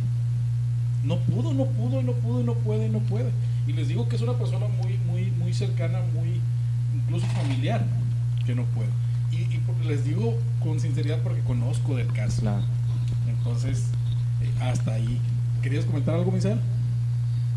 [1.04, 3.30] No pudo, no pudo, no pudo, no puede, no puede.
[3.66, 6.40] Y les digo que es una persona muy, muy, muy cercana, muy
[6.94, 7.84] incluso familiar,
[8.44, 8.90] que no puede.
[9.30, 12.42] Y, y les digo con sinceridad porque conozco del caso.
[12.42, 12.64] Claro.
[13.28, 13.86] Entonces,
[14.42, 15.20] eh, hasta ahí.
[15.62, 16.60] ¿Querías comentar algo, Misael?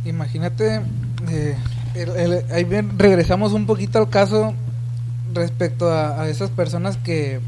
[0.06, 0.82] Imagínate,
[1.30, 1.56] eh,
[1.96, 4.54] el- el- ahí bien, regresamos un poquito al caso
[5.34, 7.40] respecto a, a esas personas que,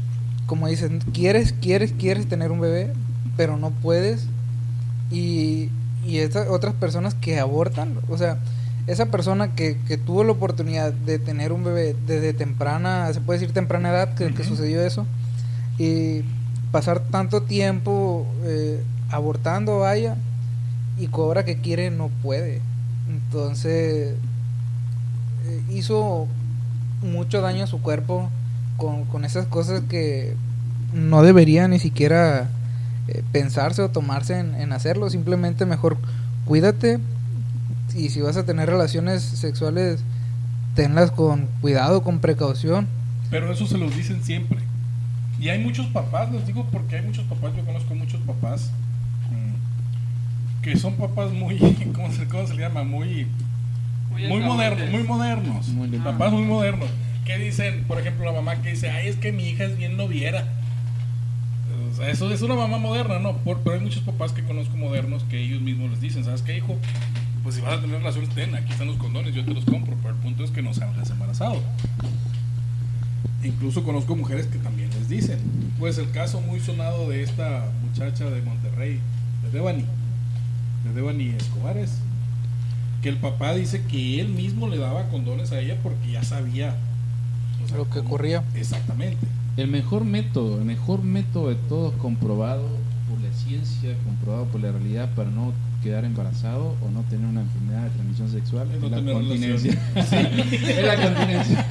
[0.46, 2.92] como dicen, quieres, quieres, quieres tener un bebé,
[3.36, 4.26] pero no puedes.
[5.10, 5.70] Y,
[6.04, 8.38] y esas otras personas que abortan, o sea,
[8.86, 13.40] esa persona que, que tuvo la oportunidad de tener un bebé desde temprana, se puede
[13.40, 15.06] decir temprana edad, que, sucedió eso,
[15.78, 16.22] y
[16.70, 18.80] pasar tanto tiempo eh,
[19.10, 20.16] abortando, vaya,
[20.98, 22.60] y cobra que quiere no puede.
[23.08, 24.14] Entonces
[25.46, 26.26] eh, hizo
[27.02, 28.30] mucho daño a su cuerpo
[28.76, 30.34] con, con esas cosas que
[30.92, 32.48] no debería ni siquiera
[33.08, 35.10] eh, pensarse o tomarse en, en hacerlo.
[35.10, 35.96] Simplemente mejor
[36.44, 36.98] cuídate
[37.94, 40.00] y si vas a tener relaciones sexuales,
[40.74, 42.86] tenlas con cuidado, con precaución.
[43.30, 44.58] Pero eso se los dicen siempre.
[45.40, 48.70] Y hay muchos papás, les digo porque hay muchos papás, yo conozco muchos papás
[50.66, 51.58] que son papás muy,
[51.94, 52.82] ¿cómo se, cómo se le llama?
[52.82, 53.28] Muy,
[54.10, 55.68] muy modernos, muy modernos.
[55.68, 56.88] Muy papás muy modernos.
[57.24, 59.96] Que dicen, por ejemplo, la mamá que dice, ay, es que mi hija es bien
[59.96, 60.44] noviera.
[61.92, 63.36] O sea, eso es una mamá moderna, ¿no?
[63.38, 66.56] Por- pero hay muchos papás que conozco modernos que ellos mismos les dicen, ¿sabes qué,
[66.56, 66.76] hijo?
[67.44, 69.94] Pues si vas a tener relaciones, ten, aquí están los condones, yo te los compro,
[70.02, 71.62] pero el punto es que no salgas embarazado.
[73.44, 75.38] Incluso conozco mujeres que también les dicen.
[75.78, 78.98] Pues el caso muy sonado de esta muchacha de Monterrey,
[79.44, 79.84] de Devani,
[80.96, 81.92] de Devani Escobares,
[83.02, 86.74] que el papá dice que él mismo le daba condones a ella porque ya sabía
[87.72, 88.42] o Lo que cómo- ocurría.
[88.54, 89.26] Exactamente.
[89.56, 92.62] El mejor método, el mejor método de todos comprobado
[93.08, 97.42] por la ciencia, comprobado por la realidad para no quedar embarazado o no tener una
[97.42, 99.72] enfermedad de transmisión sexual Es no la continencia.
[100.10, 101.66] Sí, es la continencia.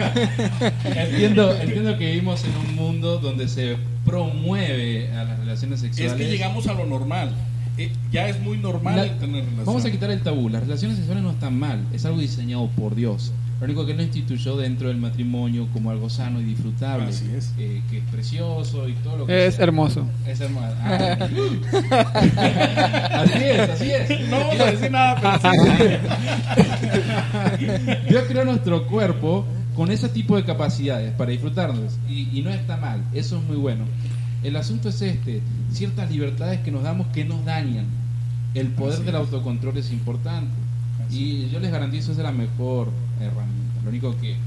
[1.11, 6.13] entiendo, entiendo que vivimos en un mundo donde se promueve a las relaciones sexuales.
[6.13, 7.31] Es que llegamos a lo normal.
[7.77, 9.65] Eh, ya es muy normal La- tener relaciones.
[9.65, 10.47] Vamos a quitar el tabú.
[10.49, 11.79] Las relaciones sexuales no están mal.
[11.93, 13.31] Es algo diseñado por Dios.
[13.59, 17.05] Lo único que él lo instituyó dentro del matrimonio como algo sano y disfrutable.
[17.07, 17.53] Así es.
[17.57, 19.63] eh, que es precioso y todo lo que Es sea.
[19.63, 20.05] hermoso.
[20.27, 20.75] Es hermoso.
[20.83, 21.17] Ah.
[23.13, 24.29] así es, así es.
[24.29, 25.59] No vamos a decir nada, pero sí.
[28.09, 29.45] Dios creó nuestro cuerpo
[29.75, 33.57] con ese tipo de capacidades para disfrutarnos y, y no está mal, eso es muy
[33.57, 33.85] bueno.
[34.43, 37.85] El asunto es este, ciertas libertades que nos damos que nos dañan.
[38.53, 39.21] El poder Así del es.
[39.21, 40.51] autocontrol es importante
[41.05, 43.81] Así y yo les garantizo es la mejor herramienta.
[43.83, 44.37] Lo único que eh,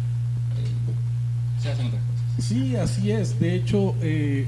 [1.60, 2.44] se hacen otras cosas.
[2.46, 3.38] Sí, así es.
[3.38, 4.46] De hecho, eh,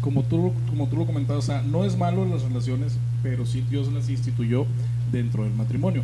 [0.00, 3.64] como, tú, como tú lo comentabas, o sea, no es malo las relaciones, pero sí
[3.70, 4.66] Dios las instituyó
[5.10, 6.02] dentro del matrimonio.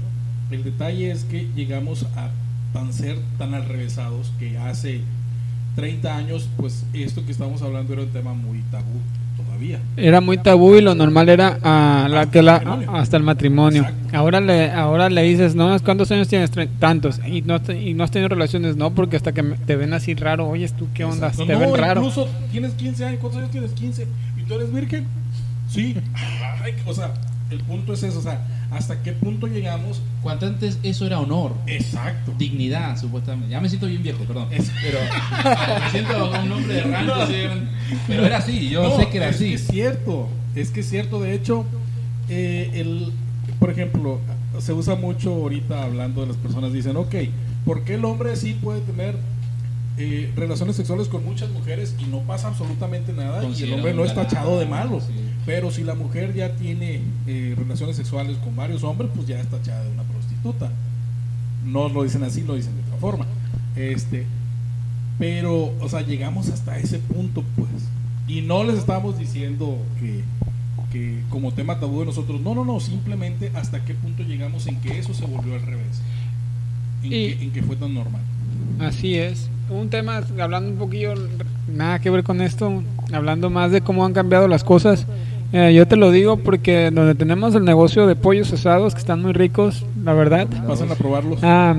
[0.51, 2.31] El detalle es que llegamos a
[2.73, 5.01] tan ser tan alrevesados que hace
[5.77, 9.01] 30 años, pues esto que estamos hablando era un tema muy tabú
[9.37, 9.81] todavía.
[9.97, 12.93] Era muy tabú y lo normal era ah, la, Hasta que el la, matrimonio.
[12.97, 13.83] hasta el matrimonio.
[13.83, 14.17] Exacto.
[14.17, 16.51] Ahora le, ahora le dices, no, ¿cuántos años tienes?
[16.79, 17.21] Tantos.
[17.27, 20.49] Y no, y no has tenido relaciones, no, porque hasta que te ven así raro,
[20.49, 21.29] oye, ¿tú qué onda?
[21.29, 21.47] Exacto.
[21.47, 22.01] Te No, ven raro.
[22.01, 23.73] Incluso tienes 15 años, ¿cuántos años tienes?
[23.73, 24.07] 15.
[24.39, 25.07] ¿Y tú eres virgen?
[25.69, 25.97] Sí.
[26.87, 27.13] O sea,
[27.51, 28.41] el punto es eso, o sea,
[28.77, 30.01] ¿hasta qué punto llegamos?
[30.23, 32.33] Cuanto antes eso era honor, Exacto.
[32.39, 33.51] dignidad, supuestamente.
[33.51, 34.49] Ya me siento bien viejo, perdón.
[34.51, 34.99] Es- Pero
[35.85, 37.15] me siento un hombre de rancho.
[37.15, 37.35] así,
[38.07, 39.49] Pero era así, yo No, sé que era es así.
[39.49, 41.21] Que es cierto, es que es cierto.
[41.21, 41.65] De hecho,
[42.29, 43.13] eh, el,
[43.59, 44.21] por ejemplo,
[44.59, 46.73] se usa mucho ahorita hablando de las personas.
[46.73, 47.15] Dicen, ok,
[47.65, 49.17] ¿por qué el hombre sí puede tener
[49.97, 53.45] eh, relaciones sexuales con muchas mujeres y no pasa absolutamente nada?
[53.49, 55.01] Y el hombre no es tachado de malo.
[55.01, 55.13] sí.
[55.47, 59.47] Pero si la mujer ya tiene eh, relaciones sexuales con varios hombres, pues ya es
[59.49, 60.71] tachada de una prostituta.
[61.67, 63.27] No lo dicen así, lo dicen de otra forma.
[63.77, 64.25] Este,
[65.19, 67.69] pero, o sea, llegamos hasta ese punto, pues.
[68.27, 70.23] Y no les estamos diciendo que,
[70.91, 74.81] que como tema tabú de nosotros, no, no, no, simplemente hasta qué punto llegamos en
[74.81, 76.01] que eso se volvió al revés.
[77.03, 78.23] En, Y- que, en que fue tan normal.
[78.81, 79.51] Así es.
[79.71, 81.15] Un tema, hablando un poquillo,
[81.73, 85.07] nada que ver con esto, hablando más de cómo han cambiado las cosas.
[85.53, 89.23] Eh, yo te lo digo porque donde tenemos el negocio de pollos asados, que están
[89.23, 91.39] muy ricos, la verdad, Pasan a probarlos.
[91.43, 91.75] ah,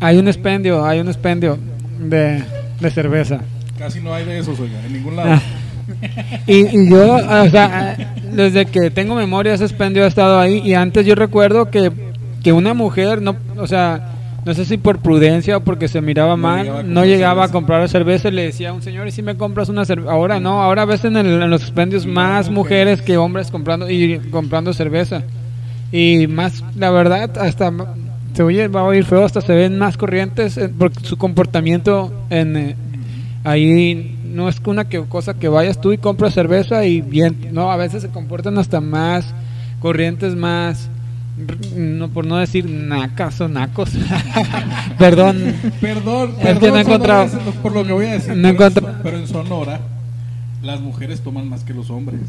[0.00, 1.58] hay un expendio, hay un expendio
[2.00, 2.42] de,
[2.80, 3.40] de cerveza.
[3.78, 5.34] Casi no hay de esos, oiga, en ningún lado.
[5.34, 5.42] Ah.
[6.46, 7.96] Y, y yo, o sea,
[8.32, 10.58] desde que tengo memoria, ese expendio ha estado ahí.
[10.64, 11.92] Y antes yo recuerdo que,
[12.42, 14.13] que una mujer, no, o sea,
[14.44, 17.44] no sé si por prudencia o porque se miraba No mal, llegaba a no llegaba
[17.44, 20.12] a comprar cerveza y le decía a un señor, ¿y si me compras una cerveza?
[20.12, 23.02] Ahora no, ahora ves en, el- en los expendios Más mujeres.
[23.02, 25.22] que hombres comprando y comprando cerveza.
[25.92, 27.72] Y más, la verdad, hasta
[28.34, 32.12] se oye, va a oír feo, hasta se ven más corrientes eh, porque su comportamiento
[32.30, 32.76] en eh,
[33.44, 37.70] ahí no es una que, cosa que vayas tú y compras cerveza y bien, no,
[37.70, 39.32] a veces se comportan hasta más
[39.80, 40.90] corrientes, más
[41.76, 43.90] no por no decir nacas o nacos.
[44.98, 45.54] Perdón.
[45.80, 48.36] Perdón, Es que perdón, no he encontrado- sonorenses, por lo que voy a decir.
[48.36, 49.80] No pero, en, pero en Sonora,
[50.62, 52.20] las mujeres toman más que los hombres.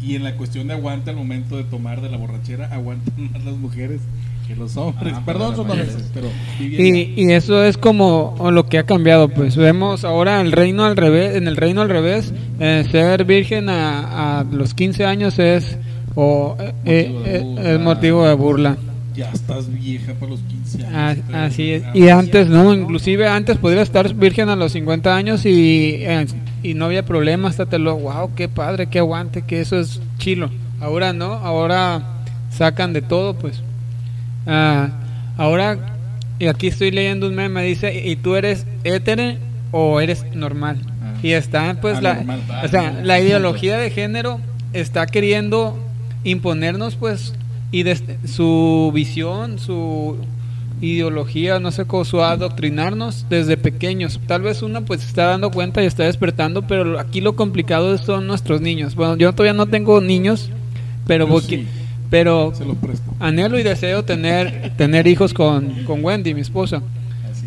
[0.00, 3.42] Y en la cuestión de aguante al momento de tomar de la borrachera, aguantan más
[3.44, 4.00] las mujeres
[4.46, 5.14] que los hombres.
[5.16, 6.28] Ah, perdón, la sonorenses, pero
[6.60, 10.96] Y, y eso es como lo que ha cambiado, pues vemos ahora el reino al
[10.96, 15.78] revés, en el reino al revés, eh, ser virgen a, a los 15 años es
[16.14, 17.70] o eh, Motivo de eh, burla.
[17.72, 18.76] es motivo de burla.
[19.16, 21.24] ya estás vieja para los 15 Ah, años.
[21.26, 21.82] pero- así es.
[21.84, 26.26] ah, Y antes, no, inclusive antes podría estar virgen a los 50 años y, eh,
[26.62, 30.00] y no había problema, hasta te lo, wow, qué padre, qué aguante, que eso es
[30.18, 30.50] chilo.
[30.80, 32.02] Ahora no, ahora
[32.50, 33.62] sacan de todo, pues.
[34.46, 34.88] Ah,
[35.36, 35.78] ahora,
[36.38, 39.34] y aquí estoy leyendo un meme, dice, ¿y tú eres hétero
[39.70, 40.78] o eres normal?
[41.02, 41.14] Ah.
[41.22, 42.24] Y está, pues, la,
[42.64, 44.40] o sea, la ideología de género
[44.72, 45.78] está queriendo
[46.24, 47.34] imponernos, pues,
[47.70, 50.16] y desde su visión, su
[50.80, 54.20] ideología, no sé cómo, su adoctrinarnos desde pequeños.
[54.26, 57.96] Tal vez uno pues se está dando cuenta y está despertando, pero aquí lo complicado
[57.98, 58.94] son nuestros niños.
[58.94, 60.50] Bueno, yo todavía no tengo niños,
[61.06, 61.66] pero voy- sí.
[62.10, 63.10] pero Se los presto.
[63.20, 66.82] anhelo y deseo tener tener hijos con, con Wendy, mi esposa.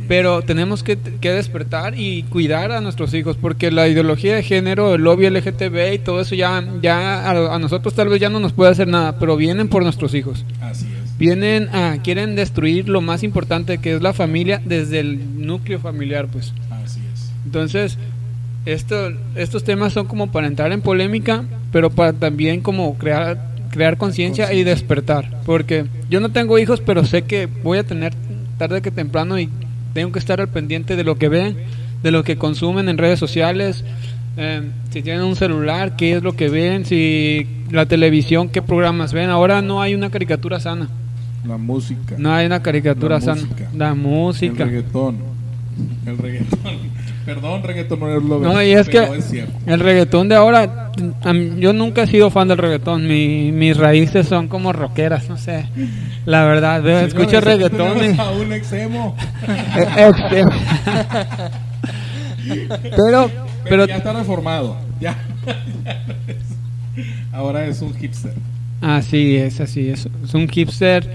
[0.08, 4.96] Pero tenemos que, que despertar y cuidar a nuestros hijos, porque la ideología de género,
[4.96, 8.40] el lobby LGTB y todo eso ya, ya a, a nosotros tal vez ya no
[8.40, 10.46] nos puede hacer nada, pero vienen por nuestros hijos.
[10.62, 11.18] Así es.
[11.18, 16.28] Vienen a, quieren destruir lo más importante que es la familia desde el núcleo familiar,
[16.28, 16.54] pues.
[16.70, 17.32] Así es.
[17.46, 17.98] Entonces,
[18.66, 23.98] esto, estos temas son como para entrar en polémica, pero para también como crear, crear
[23.98, 25.42] conciencia y despertar.
[25.46, 28.14] Porque yo no tengo hijos, pero sé que voy a tener
[28.58, 29.50] tarde que temprano y
[29.98, 31.58] tengo que estar al pendiente de lo que ven,
[32.04, 33.84] de lo que consumen en redes sociales.
[34.38, 39.12] eh, si tienen un celular, qué es lo que ven, si la televisión, qué programas
[39.12, 39.32] ven.
[39.32, 40.88] Ahora no hay una caricatura sana.
[41.48, 42.14] La música.
[42.20, 43.42] No hay una caricatura La sana.
[43.42, 43.70] música.
[43.76, 44.64] La música.
[44.66, 45.16] El reggaetón.
[46.06, 46.60] El reggaetón.
[47.28, 49.34] Perdón, reggaetón no es lo No, y es que es
[49.66, 50.94] el reggaetón de ahora,
[51.58, 53.06] yo nunca he sido fan del reggaetón.
[53.06, 55.66] Mi, mis raíces son como rockeras, no sé.
[56.26, 58.18] La verdad, veo, escucho reggaetón y...
[58.18, 59.14] A un exemo.
[59.98, 60.50] Eh, pero,
[62.96, 63.32] Pero,
[63.66, 64.78] pero, ya está reformado.
[65.02, 65.18] Ya.
[67.34, 68.32] Ahora es un hipster.
[68.80, 70.08] así es, así es.
[70.24, 71.06] Es un hipster.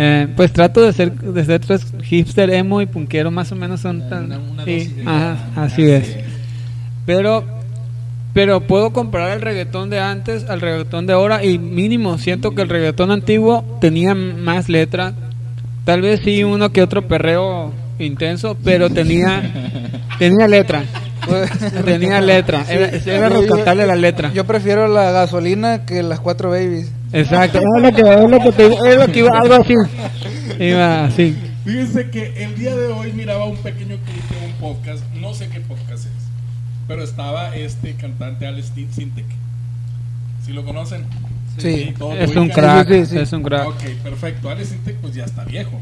[0.00, 3.80] Eh, pues trato de ser, de ser tres hipster, emo y punkero, más o menos
[3.80, 4.26] son tan.
[4.26, 6.16] Una- una sí, ajá, así es.
[7.04, 7.44] Pero,
[8.32, 12.62] pero puedo comparar el reggaetón de antes al reggaetón de ahora y mínimo siento que
[12.62, 15.14] el reggaetón antiguo tenía más letra.
[15.84, 19.42] Tal vez sí uno que otro perreo intenso, pero tenía
[20.18, 20.84] tenía letra.
[21.84, 22.64] Tenía letra.
[22.70, 23.28] Era, era
[23.86, 24.32] la letra.
[24.32, 26.90] Yo prefiero la gasolina que las cuatro babies.
[27.12, 27.58] Exacto.
[27.58, 29.74] Es lo que, es lo que, te- es lo que iba, algo así.
[30.58, 31.36] Iba así.
[31.64, 35.48] Fíjense que el día de hoy miraba un pequeño clip de un podcast, no sé
[35.48, 36.12] qué podcast es,
[36.86, 39.26] pero estaba este cantante Alex Sintek.
[40.44, 41.04] ¿Sí lo conocen?
[41.58, 41.92] Sí.
[41.98, 42.88] ¿todos lo Es un crack.
[42.88, 43.18] Sí, sí, sí.
[43.18, 43.66] Es un crack.
[43.68, 44.48] Ok, perfecto.
[44.48, 45.78] Alex Sintek pues ya está viejo.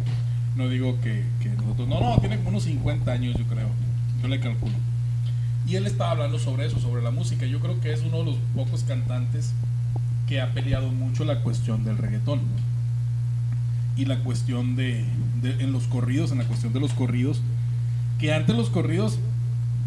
[0.56, 1.86] No digo que, que nosotros...
[1.86, 3.68] No, no, tiene como unos 50 años yo creo.
[4.22, 4.72] Yo le calculo.
[5.68, 7.44] Y él estaba hablando sobre eso, sobre la música.
[7.46, 9.52] Yo creo que es uno de los pocos cantantes
[10.26, 12.40] que ha peleado mucho la cuestión del reggaetón.
[13.96, 15.04] Y la cuestión de,
[15.42, 17.40] de- en los corridos, en la cuestión de los corridos,
[18.18, 19.18] que antes los corridos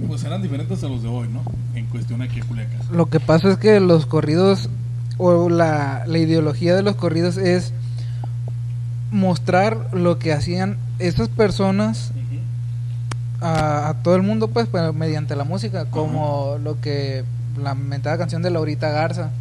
[0.08, 1.42] pues eran diferentes a los de hoy, ¿no?
[1.76, 2.80] En cuestión aquí Culiacán.
[2.92, 4.70] Lo que pasa es que los corridos
[5.18, 7.74] o la, la ideología de los corridos es
[9.12, 12.12] mostrar lo que hacían esas personas
[13.42, 17.24] a, a todo el mundo pues pero mediante la música como lo que
[17.62, 19.32] la mentada canción de Laurita Garza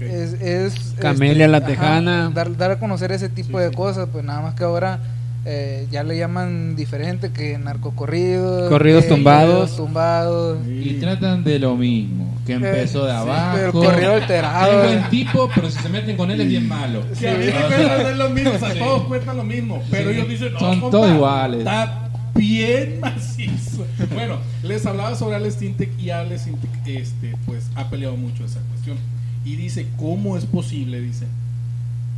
[0.00, 2.30] Es, es Camelia la ajá, Tejana.
[2.34, 3.76] dar, dar a conocer ese tipo Sí, de sí.
[3.76, 4.98] cosas pues nada más que ahora
[5.44, 9.76] eh, ya le llaman diferente que narcocorridos Corridos que tumbados.
[9.76, 13.56] tumbados Y tratan de lo mismo, que empezó de sí, abajo.
[13.58, 14.82] pero corrido alterado.
[14.84, 17.02] Es buen tipo, pero si se meten con él es bien malo.
[17.14, 20.16] Si a mí me lo mismo, o sea, todos cuentan lo mismo, pero Sí.
[20.16, 21.58] ellos dicen, no, Son compa, todos iguales.
[21.60, 23.84] Está bien macizo.
[24.14, 28.60] Bueno, les hablaba sobre Alex Sintek y Alex Sintek, este, pues, ha peleado mucho esa
[28.70, 28.96] cuestión.
[29.44, 31.00] Y dice, ¿cómo es posible?
[31.00, 31.26] Dice,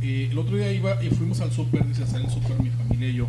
[0.01, 2.69] eh, el otro día iba y fuimos al súper, dice, a hacer el súper mi
[2.69, 3.27] familia y yo.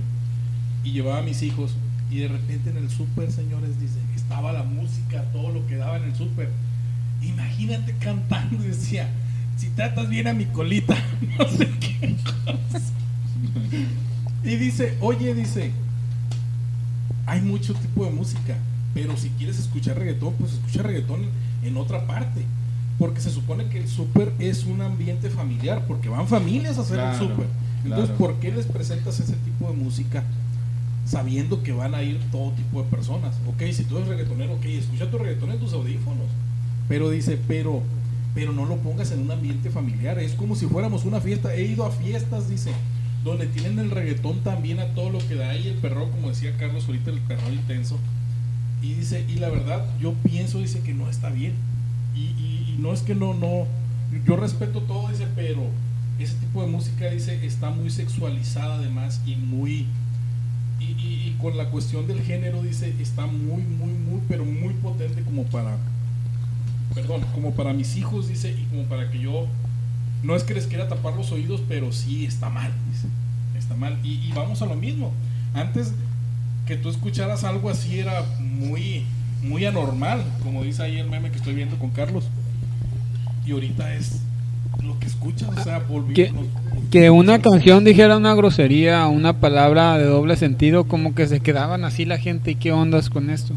[0.85, 1.75] y llevaba a mis hijos
[2.11, 5.97] y de repente en el súper, señores, dice, estaba la música, todo lo que daba
[5.97, 6.49] en el súper.
[7.23, 9.09] Imagínate cantando decía,
[9.57, 10.97] si tratas bien a mi colita,
[11.39, 12.17] no sé qué.
[14.45, 15.73] Y dice, oye, dice,
[17.27, 18.57] hay mucho tipo de música,
[18.95, 21.23] pero si quieres escuchar reggaetón, pues escucha reggaetón
[21.65, 22.45] en otra parte.
[22.99, 26.97] Porque se supone que el súper es un ambiente familiar, porque van familias a hacer
[26.97, 27.47] Claro, el súper.
[27.85, 28.19] Entonces, claro.
[28.19, 30.25] ¿por qué les presentas ese tipo de música
[31.05, 33.37] sabiendo que van a ir todo tipo de personas?
[33.47, 36.27] Ok, si tú eres reggaetonero, ok, escucha tu reggaetón en tus audífonos.
[36.89, 37.83] Pero dice, pero,
[38.35, 40.19] pero no lo pongas en un ambiente familiar.
[40.19, 41.55] Es como si fuéramos una fiesta.
[41.55, 42.71] He ido a fiestas, dice,
[43.25, 46.57] donde tienen el reggaetón también a todo lo que da ahí el perro, como decía
[46.59, 47.99] Carlos ahorita, el perro intenso.
[48.83, 51.53] Y dice, y la verdad, yo pienso, dice que no está bien.
[52.15, 53.67] Y, y- y no es que no, no,
[54.27, 55.63] yo respeto todo, dice, pero
[56.19, 59.87] ese tipo de música, dice, está muy sexualizada además y muy,
[60.81, 65.45] y, con la cuestión del género, dice, está muy, muy, muy, pero muy potente como
[65.45, 65.77] para,
[66.95, 69.47] perdón, como para mis hijos, dice, y como para que yo,
[70.23, 73.09] no es que les quiera tapar los oídos, pero sí está mal, dice,
[73.57, 73.99] está mal.
[74.03, 75.13] Y, y vamos a lo mismo.
[75.55, 75.93] Antes
[76.67, 79.05] que tú escucharas algo así era muy,
[79.43, 82.25] muy anormal, como dice ahí el meme que estoy viendo con Carlos.
[83.47, 84.21] Y ahorita es
[84.85, 86.15] lo que escuchas, o sea, volvimos.
[86.15, 86.33] Que,
[86.91, 91.85] que una canción dijera una grosería, una palabra de doble sentido, como que se quedaban
[91.85, 93.55] así la gente y qué ondas con esto.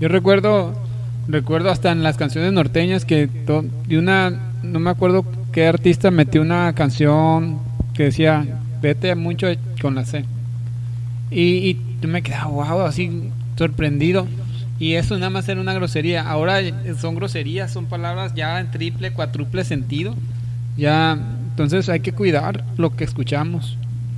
[0.00, 0.72] Yo recuerdo,
[1.28, 4.30] recuerdo hasta en las canciones norteñas que to- de una,
[4.62, 7.58] no me acuerdo qué artista metió una canción
[7.94, 8.46] que decía,
[8.80, 9.46] vete mucho
[9.82, 10.24] con la C.
[11.30, 14.26] Y, y yo me quedaba, wow, así sorprendido.
[14.80, 16.22] Y eso nada más era una grosería.
[16.28, 16.58] Ahora
[16.98, 20.14] son groserías, son palabras ya en triple, cuádruple sentido.
[20.76, 21.18] Ya,
[21.50, 23.76] entonces hay que cuidar lo que escuchamos.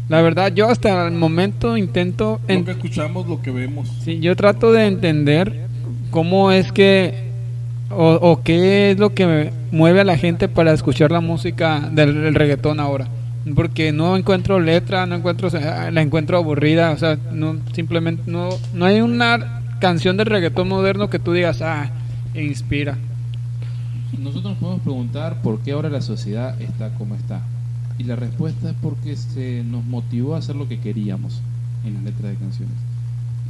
[0.09, 3.89] La verdad, yo hasta el momento intento, lo en- que escuchamos, lo que vemos.
[4.05, 5.67] sí, yo trato de entender
[6.11, 7.31] cómo es que
[7.91, 12.23] o, o qué es lo que mueve a la gente para escuchar la música del,
[12.23, 13.09] del reggaetón ahora.
[13.57, 18.85] Porque no encuentro letra, no encuentro, la encuentro aburrida, o sea, no simplemente no, no
[18.85, 21.91] hay una canción de reggaetón moderno que tú digas, ah,
[22.37, 22.97] inspira.
[24.17, 27.43] Nosotros nos podemos preguntar por qué ahora la sociedad está como está.
[27.99, 31.41] Y la respuesta es porque se nos motivó a hacer lo que queríamos
[31.85, 32.75] en las letras de canciones.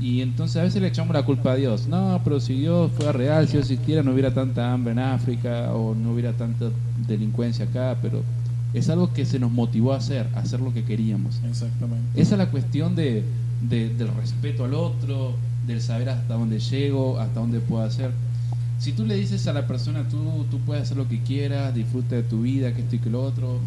[0.01, 1.87] Y entonces a veces le echamos la culpa a Dios.
[1.87, 5.73] No, pero si Dios fuera real, si Dios existiera, no hubiera tanta hambre en África
[5.75, 6.71] o no hubiera tanta
[7.07, 7.97] delincuencia acá.
[8.01, 8.23] Pero
[8.73, 11.41] es algo que se nos motivó a hacer, a hacer lo que queríamos.
[11.47, 12.21] Exactamente.
[12.21, 13.23] Esa es la cuestión de,
[13.69, 15.35] de- del respeto al otro,
[15.67, 18.11] del saber hasta dónde llego, hasta dónde puedo hacer.
[18.79, 22.17] Si tú le dices a la persona, tú, tú puedes hacer lo que quieras, disfruta
[22.17, 23.61] de tu vida, que esto y que lo otro,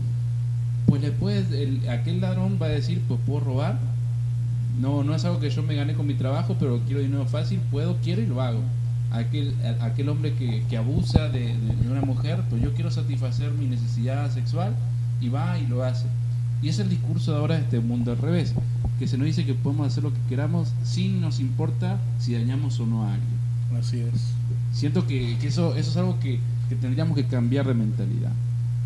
[0.87, 3.79] pues le puedes, el- aquel ladrón va a decir, pues puedo robar.
[4.79, 7.59] No, no es algo que yo me gané con mi trabajo, pero quiero dinero fácil,
[7.71, 8.59] puedo, quiero y lo hago.
[9.11, 13.67] Aquel, aquel hombre que, que abusa de- de una mujer, pues yo quiero satisfacer mi
[13.67, 14.75] necesidad sexual
[15.21, 16.05] y va y lo hace.
[16.65, 18.55] Y es el discurso de ahora de este mundo al revés,
[18.97, 22.79] que se nos dice que podemos hacer lo que queramos sin nos importa si dañamos
[22.79, 23.79] o no a alguien.
[23.79, 24.31] Así es.
[24.73, 28.31] Siento que, que eso, eso es algo que, que tendríamos que cambiar de mentalidad.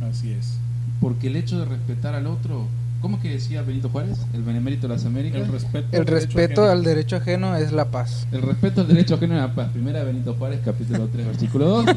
[0.02, 0.58] Así es.
[1.00, 2.68] Porque el hecho de respetar al otro,
[3.02, 4.18] ¿cómo es que decía Benito Juárez?
[4.34, 5.42] El benemérito de las Américas.
[5.42, 6.72] El respeto, El al derecho respeto ajeno.
[6.72, 8.28] al derecho ajeno es la paz.
[8.32, 9.70] El respeto al derecho ajeno a la paz.
[9.72, 11.86] Primera Benito Juárez, capítulo 3, versículo 2.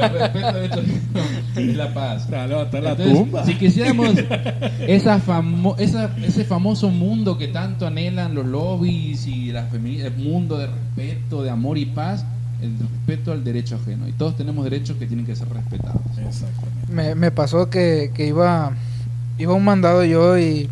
[0.00, 1.20] el respeto al derecho ajeno
[1.56, 2.26] es la paz.
[2.28, 3.44] Te va a levantar la Entonces, tumba.
[3.44, 4.14] Si quisiéramos
[4.86, 10.16] esa famo- esa- ese famoso mundo que tanto anhelan los lobbies y la femini- el
[10.16, 12.24] mundo de respeto, de amor y paz,
[12.60, 14.08] el respeto al derecho ajeno.
[14.08, 16.00] Y todos tenemos derechos que tienen que ser respetados.
[16.18, 16.92] Exactamente.
[16.92, 18.72] Me, me pasó que, que iba,
[19.38, 20.68] iba un mandado yo y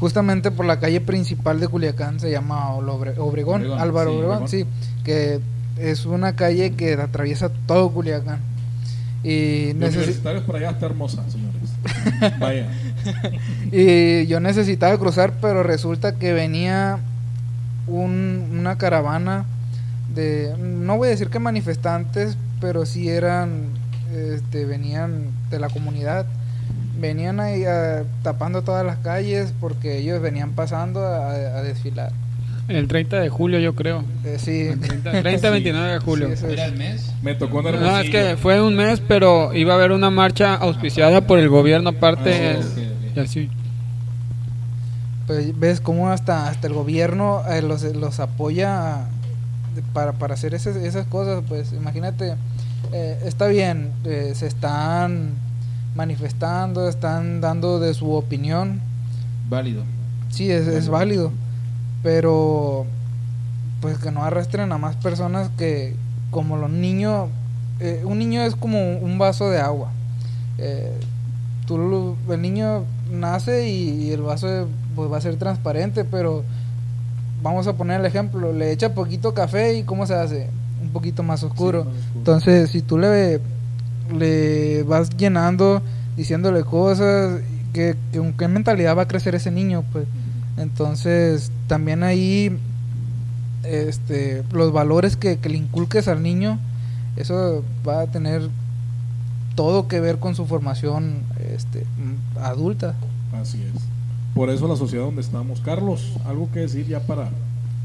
[0.00, 4.36] justamente por la calle principal de Culiacán se llama Obre- Obregón, Obregón, Álvaro sí, Obregón,
[4.36, 4.48] Obregón.
[4.48, 4.66] sí,
[5.04, 5.40] que
[5.78, 8.38] es una calle que atraviesa todo Culiacán.
[9.22, 11.54] Y, Los necesi- universitarios por allá está hermosa, señores.
[12.40, 12.68] Vaya.
[13.72, 16.98] y yo necesitaba cruzar, pero resulta que venía
[17.86, 19.44] un- una caravana
[20.14, 23.64] de, no voy a decir que manifestantes, pero sí eran,
[24.14, 26.26] este, venían de la comunidad,
[26.98, 32.12] venían ahí ah, tapando todas las calles porque ellos venían pasando a, a desfilar.
[32.68, 34.04] El 30 de julio, yo creo.
[34.24, 36.28] Eh, sí, El 30, 30, 29 de julio.
[36.28, 36.52] Sí, eso es.
[36.54, 37.12] ¿Era el mes?
[37.22, 40.54] Me tocó andar No, es que fue un mes, pero iba a haber una marcha
[40.54, 42.56] auspiciada por el gobierno aparte.
[42.58, 42.80] Ah,
[43.16, 43.50] y así.
[45.26, 49.08] Pues ves cómo hasta, hasta el gobierno eh, los, los apoya
[49.92, 51.42] para, para hacer esas, esas cosas.
[51.46, 52.34] Pues imagínate,
[52.92, 55.32] eh, está bien, eh, se están
[55.94, 58.80] manifestando, están dando de su opinión.
[59.48, 59.84] Válido.
[60.30, 61.30] sí, es, es válido,
[62.02, 62.86] pero
[63.80, 65.94] pues que no arrastren a más personas que
[66.30, 67.28] como los niños,
[67.80, 69.90] eh, un niño es como un vaso de agua.
[70.58, 70.98] Eh,
[71.66, 76.42] tú el niño nace y, y el vaso pues, va a ser transparente, pero
[77.42, 80.48] vamos a poner el ejemplo, le echa poquito café y ¿cómo se hace?
[80.82, 81.84] Un poquito más oscuro.
[81.84, 82.10] más oscuro.
[82.16, 83.40] Entonces, si tú le,
[84.12, 85.82] le vas llenando,
[86.16, 87.40] diciéndole cosas,
[87.72, 89.84] ¿qué, qué, con qué mentalidad va a crecer ese niño?
[89.92, 90.06] Pues
[90.56, 92.56] entonces, también ahí
[93.64, 96.58] este, los valores que, que le inculques al niño,
[97.16, 98.48] eso va a tener
[99.54, 102.94] todo que ver con su formación este, mm, adulta.
[103.32, 103.82] Así es.
[104.34, 105.60] Por eso la sociedad donde estamos.
[105.60, 107.30] Carlos, algo que decir ya para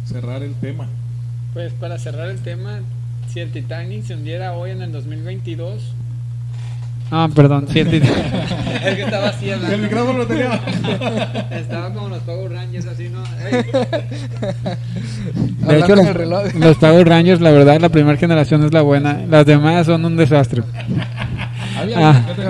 [0.06, 0.88] cerrar el tema.
[1.54, 2.80] Pues para cerrar el tema,
[3.32, 5.96] si el Titanic se hundiera hoy en el 2022...
[7.12, 8.16] Ah, perdón, si el Titanic...
[8.86, 9.76] es que estaba así hablando.
[9.76, 10.60] El micrófono lo tenía.
[11.51, 13.24] Estaba como los Power Rangers, así, ¿no?
[15.68, 16.53] De hecho, los, reloj.
[16.55, 19.22] los Power Rangers, la verdad, la primera generación es la buena.
[19.28, 20.62] Las demás son un desastre.
[21.80, 22.26] Había Ah.
[22.36, 22.41] que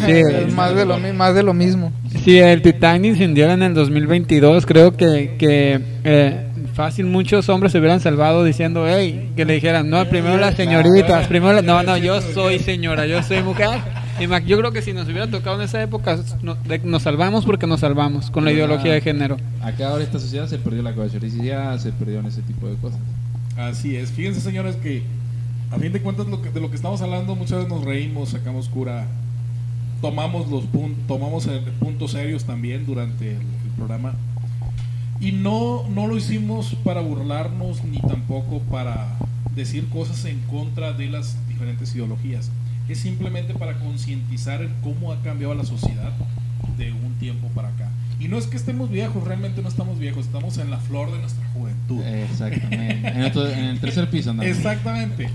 [0.00, 1.92] se Sí, Es más, de lo, más de lo mismo.
[2.24, 6.47] Si el Titanic se hundiera en el 2022, creo que, que eh,
[6.78, 11.26] fácil muchos hombres se hubieran salvado diciendo, hey, que le dijeran, no, primero las señoritas,
[11.26, 13.80] primero la- no, no, yo soy señora, yo soy mujer.
[14.20, 17.02] Y ma- yo creo que si nos hubiera tocado en esa época, no- de- nos
[17.02, 19.36] salvamos porque nos salvamos con la ideología de género.
[19.60, 23.00] Acá ahora esta sociedad se perdió la caballericidad, se perdió en ese tipo de cosas.
[23.56, 24.10] Así es.
[24.12, 25.02] Fíjense, señores, que
[25.72, 28.28] a fin de cuentas lo que- de lo que estamos hablando muchas veces nos reímos,
[28.28, 29.04] sacamos cura,
[30.00, 34.14] tomamos los pun- tomamos eh, puntos serios también durante el, el programa.
[35.20, 39.16] Y no, no lo hicimos para burlarnos ni tampoco para
[39.56, 42.50] decir cosas en contra de las diferentes ideologías.
[42.88, 46.12] Es simplemente para concientizar el cómo ha cambiado la sociedad
[46.78, 47.90] de un tiempo para acá.
[48.20, 51.18] Y no es que estemos viejos, realmente no estamos viejos, estamos en la flor de
[51.18, 52.02] nuestra juventud.
[52.04, 53.08] Exactamente.
[53.08, 54.56] en, otro- en el tercer piso andamos.
[54.56, 55.28] Exactamente.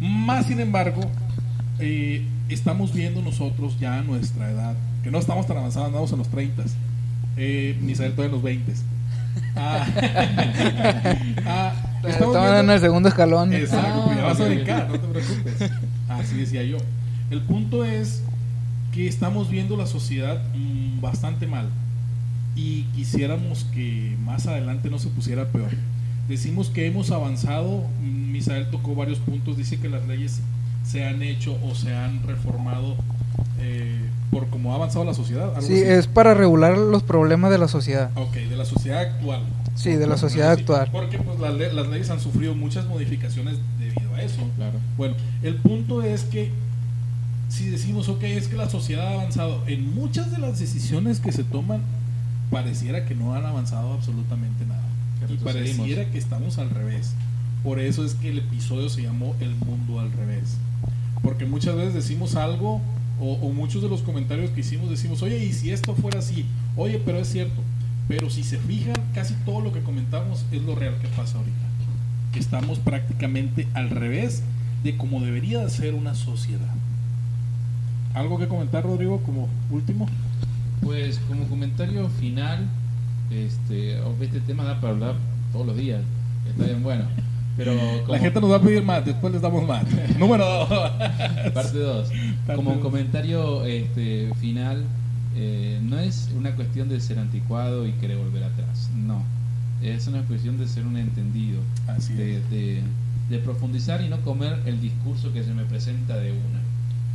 [0.00, 1.02] Más sin embargo,
[1.78, 4.74] eh, estamos viendo nosotros ya a nuestra edad,
[5.04, 6.64] que no estamos tan avanzados, andamos en los 30,
[7.36, 8.72] eh, ni saber todavía en los 20.
[9.56, 9.86] Ah,
[11.46, 11.72] ah,
[12.06, 13.52] Estaban en el segundo escalón.
[13.52, 14.48] Exacto, Ah, pues ya vas a ok.
[14.48, 15.70] brincar, no te preocupes.
[16.08, 16.78] Así decía yo.
[17.30, 18.22] El punto es
[18.92, 21.68] que estamos viendo la sociedad mm, bastante mal
[22.56, 25.70] y quisiéramos que más adelante no se pusiera peor.
[26.28, 30.40] Decimos que hemos avanzado, mm, Misael tocó varios puntos, dice que las leyes
[30.84, 32.96] se han hecho o se han reformado
[33.60, 33.98] eh,
[34.30, 35.48] por cómo ha avanzado la sociedad.
[35.54, 35.82] algo Sí, así.
[35.82, 38.10] es para regular los problemas de la sociedad.
[38.16, 39.42] Ok, de la sociedad actual.
[39.74, 40.88] Sí, de la sociedad actual.
[40.90, 44.40] Porque pues, las, le- las leyes han sufrido muchas modificaciones debido a eso.
[44.56, 44.78] Claro.
[44.96, 46.50] Bueno, el punto es que
[47.48, 51.32] si decimos, ok, es que la sociedad ha avanzado, en muchas de las decisiones que
[51.32, 51.80] se toman,
[52.50, 54.82] pareciera que no han avanzado absolutamente nada.
[55.28, 57.12] Y pareciera que estamos al revés.
[57.62, 60.56] Por eso es que el episodio se llamó El mundo al revés.
[61.22, 62.80] Porque muchas veces decimos algo,
[63.20, 66.44] o, muchos de los comentarios que hicimos decimos, oye, y si esto fuera así,
[66.76, 67.62] oye, pero es cierto.
[68.06, 71.56] Pero si se fijan, casi todo lo que comentamos es lo real que pasa ahorita.
[72.34, 74.42] Estamos prácticamente al revés
[74.82, 76.74] de como debería de ser una sociedad.
[78.14, 80.08] ¿Algo que comentar, Rodrigo, como último?
[80.80, 82.66] Pues como comentario final,
[83.30, 85.16] este, este tema da para hablar
[85.52, 86.02] todos los días.
[86.48, 87.04] Está bien bueno.
[87.58, 87.72] Pero
[88.06, 89.84] como, La gente nos va a pedir más, después les damos más.
[90.18, 90.68] Número dos.
[91.52, 92.08] parte 2.
[92.46, 92.80] Parte Como dos.
[92.80, 94.84] comentario este, final,
[95.36, 98.88] eh, no es una cuestión de ser anticuado y querer volver atrás.
[98.96, 99.22] No.
[99.82, 101.60] Es una cuestión de ser un entendido.
[101.88, 102.50] Así de, es.
[102.50, 102.82] de-
[103.28, 106.60] de profundizar y no comer el discurso que se me presenta de una,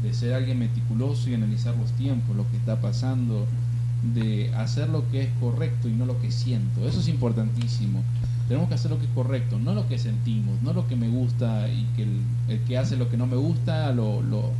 [0.03, 3.47] de ser alguien meticuloso y analizar los tiempos, lo que está pasando,
[4.13, 6.87] de hacer lo que es correcto y no lo que siento.
[6.87, 8.03] Eso es importantísimo.
[8.47, 11.07] Tenemos que hacer lo que es correcto, no lo que sentimos, no lo que me
[11.07, 14.51] gusta y que el, el que hace lo que no me gusta lo, lo,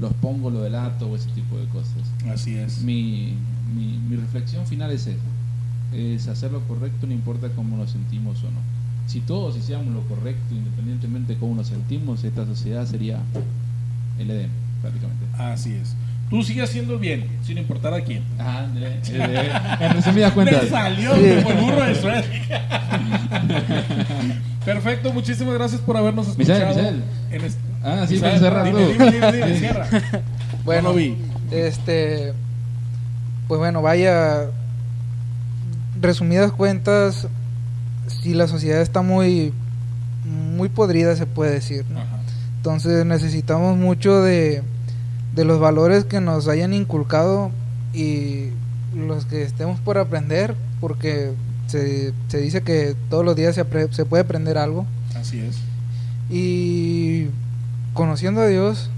[0.00, 2.02] lo expongo, lo delato o ese tipo de cosas.
[2.32, 2.82] Así es.
[2.82, 3.34] Mi,
[3.74, 5.18] mi, mi reflexión final es esa,
[5.92, 8.60] es hacer lo correcto no importa cómo nos sentimos o no.
[9.06, 13.20] Si todos hiciéramos lo correcto, independientemente de cómo nos sentimos, esta sociedad sería
[14.18, 14.50] el Edén,
[14.82, 15.24] prácticamente.
[15.38, 15.94] Así es.
[16.30, 18.24] Tú sigues haciendo el bien, sin importar a quién.
[18.38, 20.64] Ah, André, eh, en resumidas cuentas.
[20.64, 22.26] Me salió como el burro de Shrek.
[24.64, 26.78] Perfecto, muchísimas gracias por habernos escuchado.
[27.30, 28.92] En este- Ah, sí, para cerrar dime, tú.
[28.92, 29.86] dime, dime, dime, cierra.
[30.64, 31.16] Bueno, vi.
[31.52, 32.32] este,
[33.46, 34.46] pues bueno, vaya,
[36.00, 37.28] resumidas cuentas,
[38.08, 39.52] si la sociedad está muy,
[40.24, 42.00] muy podrida, se puede decir, ¿no?
[42.00, 42.18] Ajá.
[42.56, 44.64] Entonces necesitamos mucho de,
[45.36, 47.50] de los valores que nos hayan inculcado
[47.94, 48.48] y
[48.96, 51.32] los que estemos por aprender, porque
[51.66, 54.86] se, se dice que todos los días se, apre- se puede aprender algo.
[55.14, 55.58] Así es.
[56.30, 57.26] Y
[57.92, 58.90] conociendo a Dios,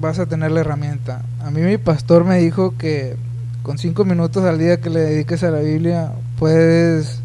[0.00, 1.22] vas a tener la herramienta.
[1.42, 3.16] A mí mi pastor me dijo que
[3.62, 7.20] con cinco minutos al día que le dediques a la Biblia, puedes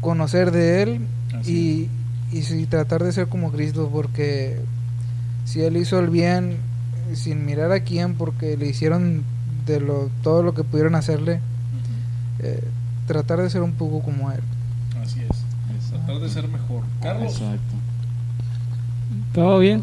[0.00, 1.00] conocer de Él
[1.44, 1.88] y,
[2.32, 4.60] y tratar de ser como Cristo, porque
[5.44, 6.56] si Él hizo el bien
[7.14, 9.22] sin mirar a quién, porque le hicieron
[9.66, 11.40] de lo, todo lo que pudieron hacerle,
[12.40, 12.62] eh,
[13.06, 14.40] tratar de ser un poco como Él.
[15.02, 15.90] Así es.
[15.90, 16.82] Tratar de ser mejor.
[17.02, 17.74] Carlos, Exacto.
[19.34, 19.82] ¿Todo bien?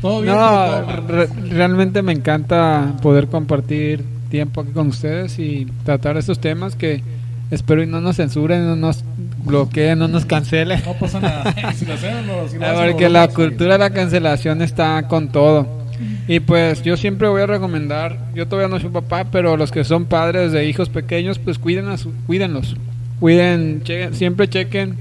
[0.00, 0.34] todo bien.
[0.34, 1.06] No, Todo?
[1.06, 7.02] re- realmente me encanta poder compartir tiempo aquí con ustedes y tratar estos temas que
[7.50, 9.04] espero y no nos censuren, no nos
[9.44, 10.80] bloqueen, no nos cancelen.
[10.84, 11.72] No pasa nada.
[11.74, 15.28] si lo hacen, no, si lo hacen, Porque la cultura de la cancelación está con
[15.28, 15.80] todo.
[16.28, 19.84] Y pues yo siempre voy a recomendar, yo todavía no soy papá, pero los que
[19.84, 22.76] son padres de hijos pequeños, pues cuiden a su- cuídenlos.
[23.18, 24.96] Cuiden, chequen- siempre chequen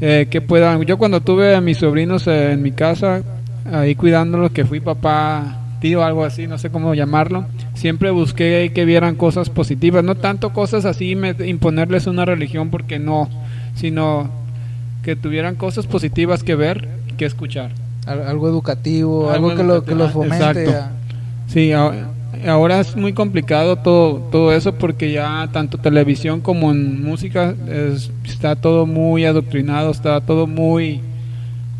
[0.00, 0.80] eh, que puedan.
[0.84, 3.22] Yo cuando tuve a mis sobrinos eh, en mi casa,
[3.70, 5.58] ahí cuidándolos, que fui papá,
[6.04, 10.84] algo así, no sé cómo llamarlo, siempre busqué que vieran cosas positivas, no tanto cosas
[10.84, 13.28] así, me- imponerles una religión, porque no,
[13.74, 14.30] sino
[15.02, 17.72] que tuvieran cosas positivas que ver, que escuchar.
[18.06, 20.62] Al- algo educativo, Algo algo, que, lo, que educativo, los fomente.
[20.64, 20.94] exacto.
[21.48, 22.08] Sí, a-
[22.46, 28.10] ahora es muy complicado todo todo eso porque ya tanto televisión como en música es-
[28.24, 31.00] está todo muy adoctrinado, está todo muy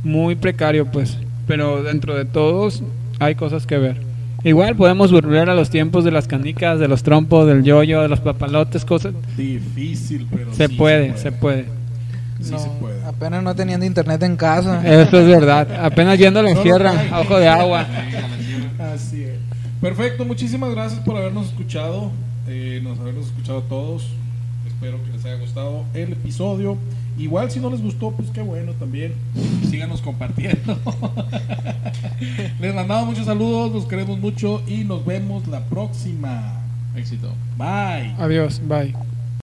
[0.04, 1.16] muy precario, pues.
[1.46, 2.82] Pero dentro de todos
[3.18, 4.12] hay cosas que ver.
[4.44, 8.08] Igual podemos volver a los tiempos de las canicas, de los trompos, del yoyo, de
[8.08, 9.14] los papalotes, cosas.
[9.36, 11.66] Difícil, pero Se sí puede, se puede.
[12.40, 13.04] Sí no, se puede.
[13.04, 14.82] Apenas no teniendo internet en casa.
[14.84, 15.84] Eso es verdad.
[15.84, 17.86] Apenas yendo la Solo encierra, a ojo de agua.
[18.78, 19.38] Así es.
[19.80, 22.10] Perfecto, muchísimas gracias por habernos escuchado,
[22.48, 24.08] eh, nos habernos escuchado a todos.
[24.66, 26.76] Espero que les haya gustado el episodio.
[27.18, 29.14] Igual si no les gustó, pues qué bueno también.
[29.70, 30.78] Síganos compartiendo.
[32.60, 36.60] les mandamos muchos saludos, los queremos mucho y nos vemos la próxima.
[36.96, 37.32] Éxito.
[37.56, 38.14] Bye.
[38.18, 38.94] Adiós, bye.